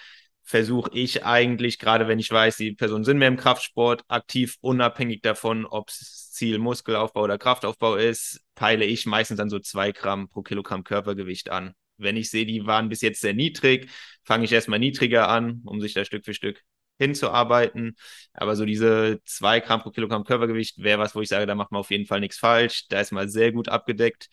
[0.42, 5.22] versuche ich eigentlich, gerade wenn ich weiß, die Personen sind mehr im Kraftsport aktiv, unabhängig
[5.22, 10.28] davon, ob es Ziel Muskelaufbau oder Kraftaufbau ist, peile ich meistens dann so zwei Gramm
[10.28, 13.90] pro Kilogramm Körpergewicht an wenn ich sehe, die waren bis jetzt sehr niedrig,
[14.22, 16.62] fange ich erstmal niedriger an, um sich da Stück für Stück
[16.98, 17.96] hinzuarbeiten.
[18.32, 21.72] Aber so diese zwei Gramm pro Kilogramm Körpergewicht wäre was, wo ich sage, da macht
[21.72, 22.86] man auf jeden Fall nichts falsch.
[22.88, 24.28] Da ist man sehr gut abgedeckt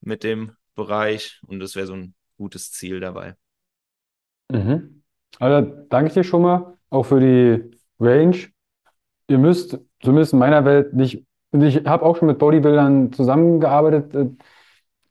[0.00, 3.36] mit dem Bereich und das wäre so ein gutes Ziel dabei.
[4.50, 5.02] Mhm.
[5.38, 8.36] Also danke ich dir schon mal auch für die Range.
[9.28, 14.30] Ihr müsst, zumindest in meiner Welt, nicht, ich habe auch schon mit Bodybuildern zusammengearbeitet, äh,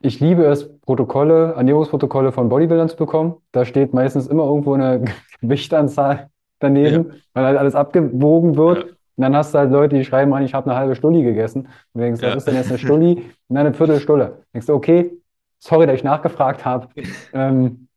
[0.04, 3.38] ich liebe es, Protokolle, Ernährungsprotokolle von Bodybuildern zu bekommen.
[3.54, 5.06] Da steht meistens immer irgendwo eine
[5.42, 6.30] Gewichtanzahl
[6.60, 7.16] daneben, ja.
[7.34, 8.80] weil halt alles abgewogen wird.
[8.80, 8.84] Ja.
[9.16, 11.62] Und dann hast du halt Leute, die schreiben an, ich habe eine halbe Stulli gegessen.
[11.62, 12.30] Und du denkst, ja.
[12.30, 13.14] was ist denn jetzt eine Stulli?
[13.48, 14.44] Und dann eine Viertelstunde.
[14.54, 15.12] Denkst du, okay,
[15.60, 16.90] sorry, dass ich nachgefragt habe.
[17.32, 17.88] ähm,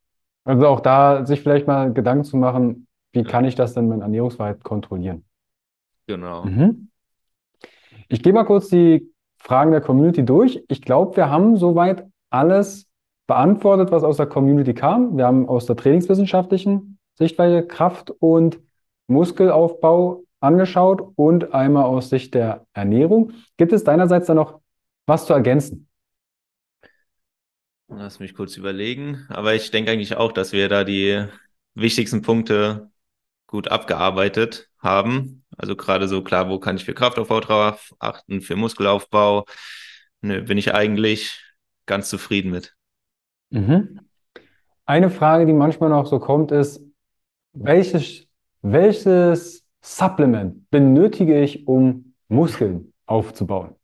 [0.44, 4.00] also auch da sich vielleicht mal Gedanken zu machen, wie kann ich das denn mit
[4.00, 5.24] Ernährungsverhalten kontrollieren?
[6.06, 6.44] Genau.
[6.44, 6.88] Mhm.
[8.08, 9.10] Ich gehe mal kurz die
[9.46, 10.60] Fragen der Community durch.
[10.66, 12.88] Ich glaube, wir haben soweit alles
[13.28, 15.16] beantwortet, was aus der Community kam.
[15.16, 18.58] Wir haben aus der trainingswissenschaftlichen Sichtweise Kraft- und
[19.06, 23.34] Muskelaufbau angeschaut und einmal aus Sicht der Ernährung.
[23.56, 24.62] Gibt es deinerseits da noch
[25.06, 25.86] was zu ergänzen?
[27.86, 29.26] Lass mich kurz überlegen.
[29.28, 31.24] Aber ich denke eigentlich auch, dass wir da die
[31.74, 32.90] wichtigsten Punkte
[33.46, 35.44] gut abgearbeitet haben.
[35.56, 39.44] Also gerade so klar, wo kann ich für Kraftaufbau drauf achten, für Muskelaufbau.
[40.20, 41.40] Nö, bin ich eigentlich
[41.86, 42.74] ganz zufrieden mit.
[43.50, 44.00] Mhm.
[44.84, 46.82] Eine Frage, die manchmal noch so kommt, ist,
[47.52, 48.26] welches,
[48.62, 53.74] welches Supplement benötige ich, um Muskeln aufzubauen?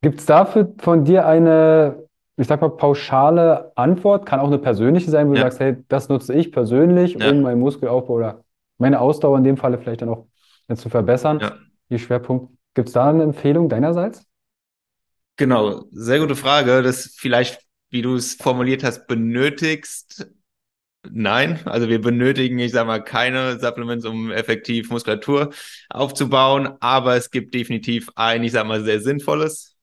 [0.00, 4.26] Gibt es dafür von dir eine, ich sag mal, pauschale Antwort?
[4.26, 5.40] Kann auch eine persönliche sein, wo ja.
[5.40, 7.30] du sagst, hey, das nutze ich persönlich, ja.
[7.30, 8.44] um meinen Muskelaufbau oder
[8.78, 10.26] meine Ausdauer in dem Falle vielleicht dann auch
[10.76, 11.40] zu verbessern.
[11.40, 11.58] Ja.
[11.90, 12.54] Die Schwerpunkt.
[12.74, 14.24] Gibt es da eine Empfehlung deinerseits?
[15.36, 16.82] Genau, sehr gute Frage.
[16.82, 17.60] Das vielleicht,
[17.90, 20.26] wie du es formuliert hast, benötigst.
[21.10, 25.52] Nein, also wir benötigen, ich sag mal, keine Supplements, um effektiv Muskulatur
[25.90, 29.76] aufzubauen, aber es gibt definitiv ein, ich sag mal, sehr sinnvolles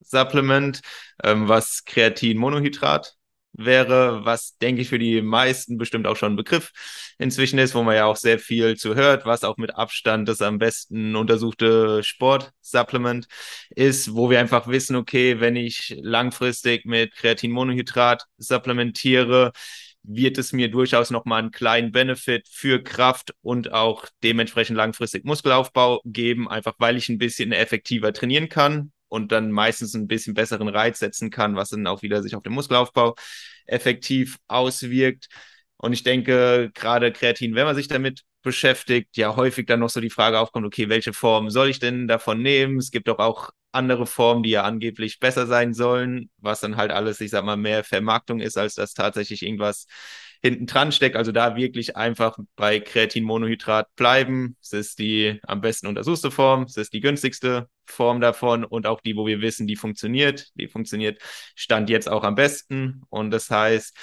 [0.00, 0.82] Supplement,
[1.24, 3.15] ähm, was Kreatinmonohydrat
[3.58, 6.72] wäre, was, denke ich, für die meisten bestimmt auch schon ein Begriff
[7.18, 10.42] inzwischen ist, wo man ja auch sehr viel zu hört, was auch mit Abstand das
[10.42, 13.26] am besten untersuchte Sportsupplement
[13.70, 19.52] ist, wo wir einfach wissen, okay, wenn ich langfristig mit Kreatinmonohydrat supplementiere,
[20.02, 26.00] wird es mir durchaus nochmal einen kleinen Benefit für Kraft und auch dementsprechend langfristig Muskelaufbau
[26.04, 30.68] geben, einfach weil ich ein bisschen effektiver trainieren kann und dann meistens ein bisschen besseren
[30.68, 33.14] Reiz setzen kann, was dann auch wieder sich auf den Muskelaufbau
[33.66, 35.28] effektiv auswirkt.
[35.78, 40.00] Und ich denke, gerade Kreatin, wenn man sich damit beschäftigt, ja häufig dann noch so
[40.00, 42.78] die Frage aufkommt, okay, welche Form soll ich denn davon nehmen?
[42.78, 46.90] Es gibt doch auch andere Formen, die ja angeblich besser sein sollen, was dann halt
[46.92, 49.86] alles, ich sag mal, mehr Vermarktung ist, als dass tatsächlich irgendwas
[50.42, 51.16] hinten dran steckt.
[51.16, 54.56] Also da wirklich einfach bei Kreatinmonohydrat bleiben.
[54.62, 59.00] Es ist die am besten untersuchte Form, es ist die günstigste Form davon und auch
[59.00, 60.50] die, wo wir wissen, die funktioniert.
[60.54, 61.20] Die funktioniert
[61.54, 63.02] Stand jetzt auch am besten.
[63.08, 63.96] Und das heißt,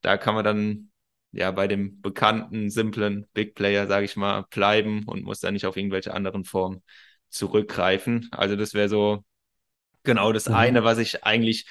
[0.00, 0.90] da kann man dann
[1.32, 5.66] ja bei dem bekannten, simplen Big Player, sage ich mal, bleiben und muss dann nicht
[5.66, 6.82] auf irgendwelche anderen Formen
[7.28, 8.28] zurückgreifen.
[8.32, 9.24] Also das wäre so
[10.02, 10.54] genau das mhm.
[10.54, 11.66] eine, was ich eigentlich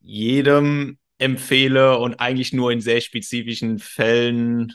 [0.00, 4.74] jedem empfehle und eigentlich nur in sehr spezifischen Fällen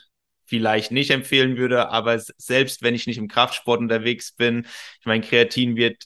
[0.49, 4.65] vielleicht nicht empfehlen würde, aber selbst wenn ich nicht im Kraftsport unterwegs bin,
[4.99, 6.05] ich meine, Kreatin wird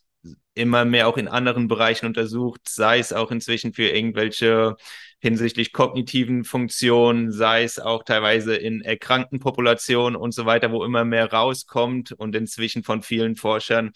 [0.55, 4.75] immer mehr auch in anderen Bereichen untersucht, sei es auch inzwischen für irgendwelche
[5.19, 11.05] hinsichtlich kognitiven Funktionen, sei es auch teilweise in erkrankten Populationen und so weiter, wo immer
[11.05, 13.91] mehr rauskommt und inzwischen von vielen Forschern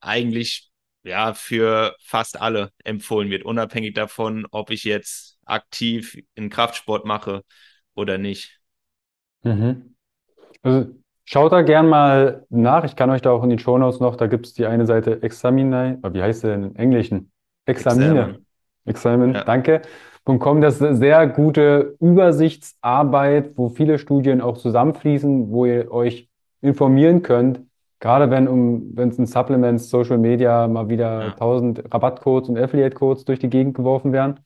[0.00, 0.70] eigentlich
[1.02, 7.42] ja für fast alle empfohlen wird, unabhängig davon, ob ich jetzt aktiv in Kraftsport mache
[7.94, 8.59] oder nicht.
[9.42, 9.94] Mhm.
[10.62, 10.90] Also
[11.24, 12.84] schaut da gern mal nach.
[12.84, 15.22] Ich kann euch da auch in den Shownotes noch, da gibt es die eine Seite
[15.22, 17.30] Examine, wie heißt der im Englischen?
[17.66, 18.40] Examine.
[18.86, 19.44] Examen, ja.
[19.44, 19.82] danke.
[20.24, 26.28] .com, das ist eine sehr gute Übersichtsarbeit, wo viele Studien auch zusammenfließen, wo ihr euch
[26.60, 27.60] informieren könnt,
[28.00, 31.32] Gerade wenn um, wenn es in Supplements, Social Media mal wieder ja.
[31.32, 34.40] 1000 Rabattcodes und Affiliate-Codes durch die Gegend geworfen werden.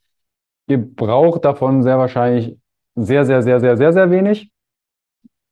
[0.66, 2.58] Ihr braucht davon sehr wahrscheinlich
[2.96, 4.50] sehr, sehr, sehr, sehr, sehr, sehr wenig.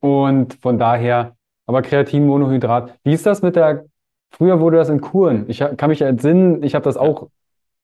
[0.03, 1.37] Und von daher,
[1.67, 3.85] aber Kreatinmonohydrat, wie ist das mit der,
[4.33, 5.45] früher wurde das in Kuren.
[5.49, 7.29] Ich kann mich entsinnen, ich habe das auch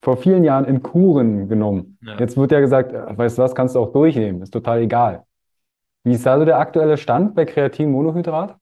[0.02, 1.96] vor vielen Jahren in Kuren genommen.
[2.02, 2.16] Ja.
[2.18, 5.24] Jetzt wird ja gesagt, äh, weißt du was, kannst du auch durchnehmen, ist total egal.
[6.02, 8.56] Wie ist also der aktuelle Stand bei Kreatinmonohydrat?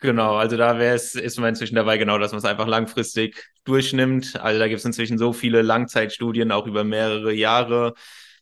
[0.00, 3.52] Genau, also da wäre es, ist man inzwischen dabei, genau, dass man es einfach langfristig
[3.64, 4.40] durchnimmt.
[4.42, 7.94] Also da gibt es inzwischen so viele Langzeitstudien, auch über mehrere Jahre,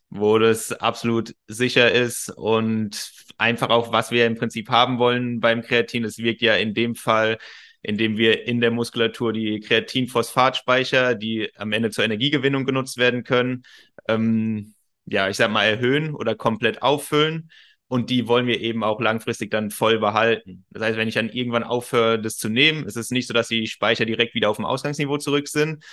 [0.09, 5.61] wo das absolut sicher ist und einfach auch, was wir im Prinzip haben wollen beim
[5.61, 6.03] Kreatin.
[6.03, 7.37] Es wirkt ja in dem Fall,
[7.81, 13.63] indem wir in der Muskulatur die Kreatinphosphatspeicher, die am Ende zur Energiegewinnung genutzt werden können,
[14.07, 14.73] ähm,
[15.05, 17.49] ja, ich sag mal, erhöhen oder komplett auffüllen
[17.87, 20.65] und die wollen wir eben auch langfristig dann voll behalten.
[20.69, 23.47] Das heißt, wenn ich dann irgendwann aufhöre, das zu nehmen, ist es nicht so, dass
[23.47, 25.83] die Speicher direkt wieder auf dem Ausgangsniveau zurück sind,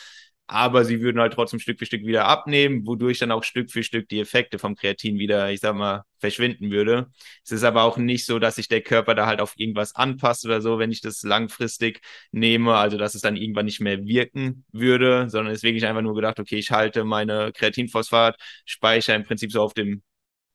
[0.49, 3.83] aber sie würden halt trotzdem Stück für Stück wieder abnehmen, wodurch dann auch Stück für
[3.83, 7.09] Stück die Effekte vom Kreatin wieder, ich sag mal, verschwinden würde.
[7.45, 10.45] Es ist aber auch nicht so, dass sich der Körper da halt auf irgendwas anpasst
[10.45, 14.65] oder so, wenn ich das langfristig nehme, also dass es dann irgendwann nicht mehr wirken
[14.73, 19.51] würde, sondern es ist wirklich einfach nur gedacht, okay, ich halte meine Kreatinphosphat-Speicher im Prinzip
[19.53, 20.03] so auf dem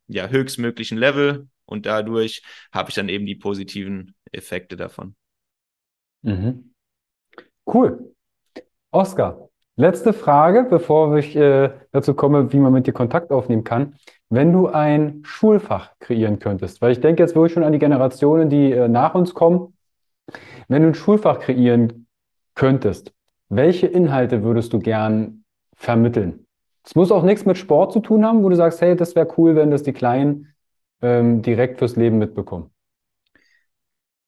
[0.07, 5.15] ja, höchstmöglichen Level und dadurch habe ich dann eben die positiven Effekte davon.
[6.23, 6.73] Mhm.
[7.65, 8.13] Cool.
[8.91, 9.50] Oscar,
[9.81, 13.95] letzte Frage, bevor ich äh, dazu komme, wie man mit dir Kontakt aufnehmen kann.
[14.29, 18.49] Wenn du ein Schulfach kreieren könntest, weil ich denke jetzt wirklich schon an die Generationen,
[18.49, 19.73] die äh, nach uns kommen.
[20.67, 22.07] Wenn du ein Schulfach kreieren
[22.55, 23.11] könntest,
[23.49, 25.43] welche Inhalte würdest du gern
[25.75, 26.45] vermitteln?
[26.85, 29.27] Es muss auch nichts mit Sport zu tun haben, wo du sagst, hey, das wäre
[29.37, 30.53] cool, wenn das die Kleinen
[31.01, 32.69] ähm, direkt fürs Leben mitbekommen.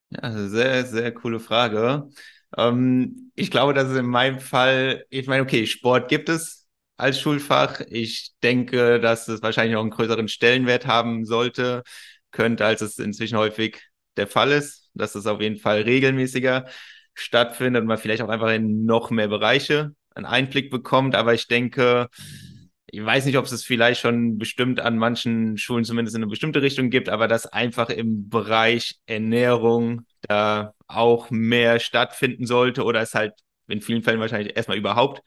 [0.09, 2.09] Ja, sehr, sehr coole Frage.
[2.57, 7.19] Ähm, ich glaube, dass es in meinem Fall, ich meine, okay, Sport gibt es als
[7.19, 7.81] Schulfach.
[7.89, 11.83] Ich denke, dass es wahrscheinlich auch einen größeren Stellenwert haben sollte,
[12.31, 13.81] könnte, als es inzwischen häufig
[14.17, 16.65] der Fall ist, dass es auf jeden Fall regelmäßiger
[17.15, 21.15] stattfindet und man vielleicht auch einfach in noch mehr Bereiche einen Einblick bekommt.
[21.15, 22.09] Aber ich denke,
[22.93, 26.61] ich weiß nicht, ob es vielleicht schon bestimmt an manchen Schulen zumindest in eine bestimmte
[26.61, 33.15] Richtung gibt, aber dass einfach im Bereich Ernährung da auch mehr stattfinden sollte oder es
[33.15, 33.33] halt
[33.67, 35.23] in vielen Fällen wahrscheinlich erstmal überhaupt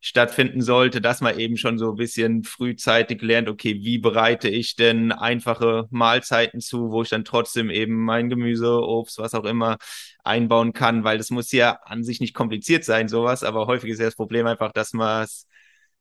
[0.00, 4.76] stattfinden sollte, dass man eben schon so ein bisschen frühzeitig lernt, okay, wie bereite ich
[4.76, 9.78] denn einfache Mahlzeiten zu, wo ich dann trotzdem eben mein Gemüse, Obst, was auch immer
[10.24, 13.98] einbauen kann, weil das muss ja an sich nicht kompliziert sein, sowas, aber häufig ist
[13.98, 15.46] ja das Problem einfach, dass man es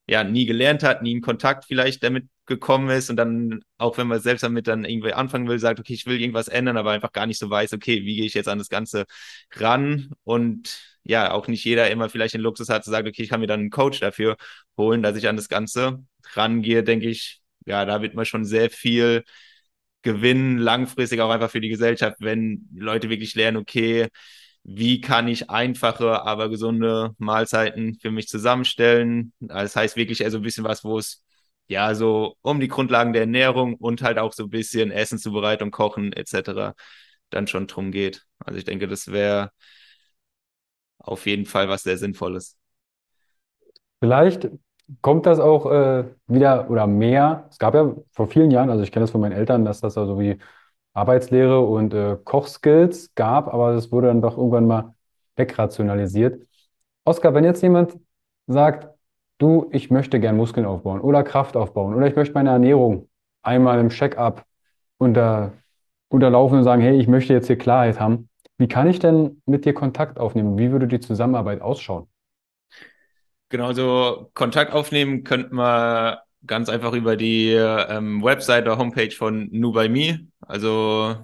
[0.08, 4.08] ja nie gelernt hat, nie in Kontakt vielleicht damit gekommen ist und dann, auch wenn
[4.08, 7.12] man selbst damit dann irgendwie anfangen will, sagt, okay, ich will irgendwas ändern, aber einfach
[7.12, 9.06] gar nicht so weiß, okay, wie gehe ich jetzt an das Ganze
[9.56, 10.12] ran?
[10.24, 13.42] Und ja, auch nicht jeder immer vielleicht den Luxus hat zu sagen, okay, ich kann
[13.42, 14.38] mir dann einen Coach dafür
[14.78, 16.04] holen, dass ich an das Ganze
[16.36, 19.24] rangehe, denke ich, ja, da wird man schon sehr viel
[20.04, 24.08] gewinnen, langfristig auch einfach für die Gesellschaft, wenn Leute wirklich lernen, okay,
[24.70, 29.32] wie kann ich einfache, aber gesunde Mahlzeiten für mich zusammenstellen.
[29.40, 31.24] Das heißt wirklich eher so ein bisschen was, wo es
[31.68, 36.12] ja so um die Grundlagen der Ernährung und halt auch so ein bisschen Essenszubereitung, Kochen
[36.12, 36.76] etc.
[37.30, 38.26] dann schon drum geht.
[38.40, 39.52] Also ich denke, das wäre
[41.00, 42.58] auf jeden Fall was sehr Sinnvolles.
[44.02, 44.50] Vielleicht
[45.02, 47.48] kommt das auch äh, wieder oder mehr.
[47.50, 49.98] Es gab ja vor vielen Jahren, also ich kenne das von meinen Eltern, dass das
[49.98, 50.38] also wie
[50.98, 54.96] Arbeitslehre und äh, Kochskills gab, aber das wurde dann doch irgendwann mal
[55.36, 56.42] wegrationalisiert.
[57.06, 57.98] Oskar, wenn jetzt jemand
[58.48, 58.90] sagt,
[59.38, 63.08] du, ich möchte gern Muskeln aufbauen oder Kraft aufbauen oder ich möchte meine Ernährung
[63.44, 64.44] einmal im Check-up
[64.98, 65.54] unter,
[66.10, 68.30] unterlaufen und sagen, hey, ich möchte jetzt hier Klarheit haben.
[68.58, 70.58] Wie kann ich denn mit dir Kontakt aufnehmen?
[70.58, 72.08] Wie würde die Zusammenarbeit ausschauen?
[73.50, 76.18] Genau, so Kontakt aufnehmen könnte man
[76.48, 80.28] ganz einfach über die ähm, Website oder Homepage von Nu by Me.
[80.42, 81.16] Also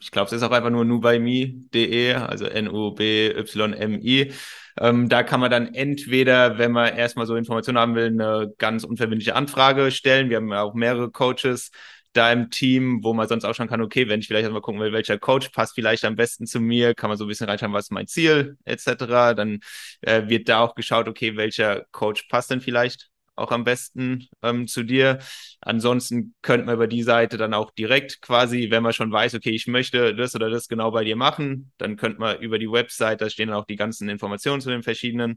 [0.00, 4.32] ich glaube, es ist auch einfach nur nubyme.de, also N-U-B-Y-M-I.
[4.80, 8.82] Ähm, da kann man dann entweder, wenn man erstmal so Informationen haben will, eine ganz
[8.84, 10.30] unverbindliche Anfrage stellen.
[10.30, 11.70] Wir haben ja auch mehrere Coaches
[12.12, 14.80] da im Team, wo man sonst auch schon kann, okay, wenn ich vielleicht erstmal gucken
[14.80, 17.72] will, welcher Coach passt vielleicht am besten zu mir, kann man so ein bisschen reinschauen,
[17.72, 19.34] was ist mein Ziel, etc.
[19.34, 19.60] Dann
[20.00, 24.66] äh, wird da auch geschaut, okay, welcher Coach passt denn vielleicht auch am besten ähm,
[24.66, 25.18] zu dir.
[25.60, 29.50] Ansonsten könnte man über die Seite dann auch direkt quasi, wenn man schon weiß, okay,
[29.50, 33.20] ich möchte das oder das genau bei dir machen, dann könnte man über die Website,
[33.20, 35.36] da stehen dann auch die ganzen Informationen zu den verschiedenen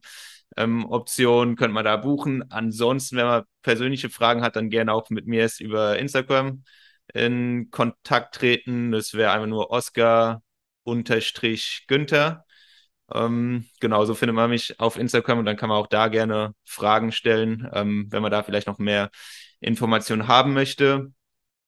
[0.55, 2.49] ähm, Optionen, könnte man da buchen.
[2.51, 6.63] Ansonsten, wenn man persönliche Fragen hat, dann gerne auch mit mir erst über Instagram
[7.13, 8.91] in Kontakt treten.
[8.91, 10.41] Das wäre einfach nur Oscar
[10.83, 12.45] unterstrich Günther.
[13.13, 16.53] Ähm, genau, so findet man mich auf Instagram und dann kann man auch da gerne
[16.65, 19.09] Fragen stellen, ähm, wenn man da vielleicht noch mehr
[19.59, 21.11] Informationen haben möchte.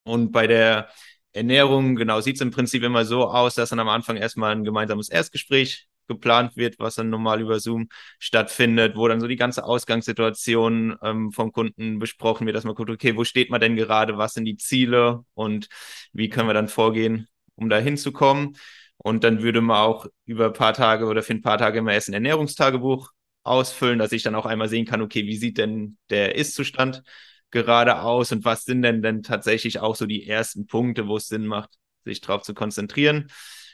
[0.04, 0.90] Und bei der
[1.34, 4.64] Ernährung, genau, sieht es im Prinzip immer so aus, dass dann am Anfang erstmal ein
[4.64, 7.88] gemeinsames Erstgespräch geplant wird, was dann normal über Zoom
[8.18, 12.90] stattfindet, wo dann so die ganze Ausgangssituation ähm, vom Kunden besprochen wird, dass man guckt,
[12.90, 15.70] okay, wo steht man denn gerade, was sind die Ziele und
[16.12, 18.58] wie können wir dann vorgehen, um da hinzukommen.
[19.02, 21.94] Und dann würde man auch über ein paar Tage oder für ein paar Tage immer
[21.94, 23.12] erst ein Ernährungstagebuch
[23.44, 27.02] ausfüllen, dass ich dann auch einmal sehen kann, okay, wie sieht denn der Ist-Zustand
[27.50, 31.28] gerade aus und was sind denn denn tatsächlich auch so die ersten Punkte, wo es
[31.28, 31.72] Sinn macht,
[32.04, 33.28] sich darauf zu konzentrieren.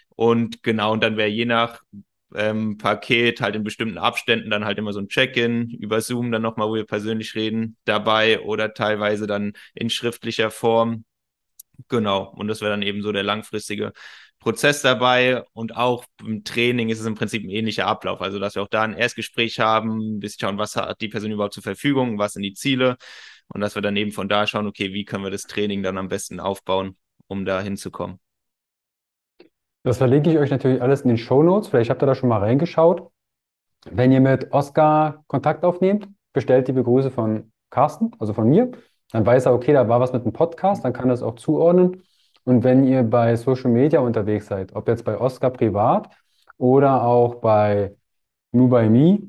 [0.09, 1.81] Und genau, und dann wäre je nach
[2.35, 6.41] ähm, Paket halt in bestimmten Abständen dann halt immer so ein Check-in über Zoom dann
[6.41, 11.05] nochmal, wo wir persönlich reden, dabei oder teilweise dann in schriftlicher Form.
[11.89, 13.91] Genau, und das wäre dann eben so der langfristige
[14.45, 18.21] Prozess dabei und auch im Training ist es im Prinzip ein ähnlicher Ablauf.
[18.21, 21.31] Also, dass wir auch da ein Erstgespräch haben, ein bisschen schauen, was hat die Person
[21.31, 22.95] überhaupt zur Verfügung, was sind die Ziele
[23.47, 25.97] und dass wir dann eben von da schauen, okay, wie können wir das Training dann
[25.97, 28.19] am besten aufbauen, um da hinzukommen.
[29.81, 31.69] Das verlinke ich euch natürlich alles in den Show Notes.
[31.69, 33.09] Vielleicht habt ihr da schon mal reingeschaut.
[33.89, 38.71] Wenn ihr mit Oskar Kontakt aufnehmt, bestellt liebe Grüße von Carsten, also von mir.
[39.11, 41.33] Dann weiß er, okay, da war was mit dem Podcast, dann kann er es auch
[41.33, 42.03] zuordnen.
[42.45, 46.09] Und wenn ihr bei Social Media unterwegs seid, ob jetzt bei Oscar privat
[46.57, 47.95] oder auch bei
[48.51, 49.19] Nu by Me,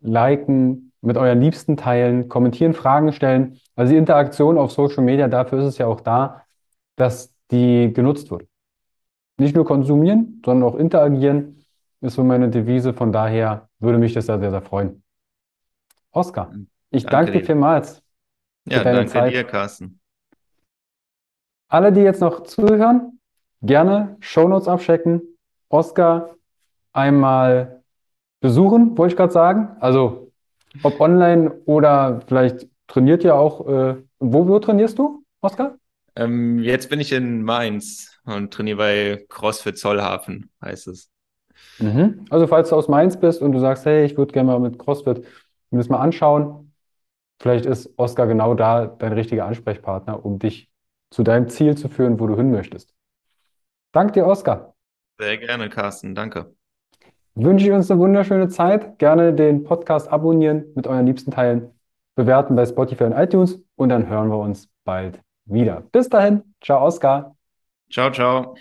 [0.00, 3.58] liken, mit euren Liebsten teilen, kommentieren, Fragen stellen.
[3.74, 6.42] Also die Interaktion auf Social Media, dafür ist es ja auch da,
[6.96, 8.46] dass die genutzt wird.
[9.38, 11.64] Nicht nur konsumieren, sondern auch interagieren,
[12.00, 12.94] ist so meine Devise.
[12.94, 15.02] Von daher würde mich das ja sehr, sehr freuen.
[16.10, 16.52] Oscar,
[16.90, 18.02] ich danke, danke dir vielmals
[18.68, 19.32] ja, deine danke Zeit.
[19.32, 20.00] dir, Carsten.
[21.68, 23.18] Alle, die jetzt noch zuhören,
[23.62, 25.22] gerne Shownotes abchecken,
[25.68, 26.36] Oscar
[26.92, 27.82] einmal
[28.40, 29.76] besuchen, wollte ich gerade sagen.
[29.80, 30.32] Also
[30.82, 33.66] ob online oder vielleicht trainiert ihr auch.
[33.66, 35.76] Äh, wo, wo trainierst du, Oscar?
[36.14, 41.10] Ähm, jetzt bin ich in Mainz und trainiere bei CrossFit Zollhafen, heißt es.
[41.78, 42.24] Mhm.
[42.30, 44.78] Also falls du aus Mainz bist und du sagst, hey, ich würde gerne mal mit
[44.78, 45.24] CrossFit
[45.70, 46.72] mir das mal anschauen,
[47.40, 50.70] vielleicht ist Oscar genau da dein richtiger Ansprechpartner, um dich
[51.10, 52.94] zu deinem Ziel zu führen, wo du hin möchtest.
[53.92, 54.74] Danke dir, Oskar.
[55.18, 56.14] Sehr gerne, Carsten.
[56.14, 56.54] Danke.
[57.34, 58.98] Wünsche ich uns eine wunderschöne Zeit.
[58.98, 61.70] Gerne den Podcast abonnieren, mit euren Liebsten teilen,
[62.14, 65.82] bewerten bei Spotify und iTunes und dann hören wir uns bald wieder.
[65.92, 66.54] Bis dahin.
[66.62, 67.36] Ciao, Oskar.
[67.90, 68.56] Ciao, ciao.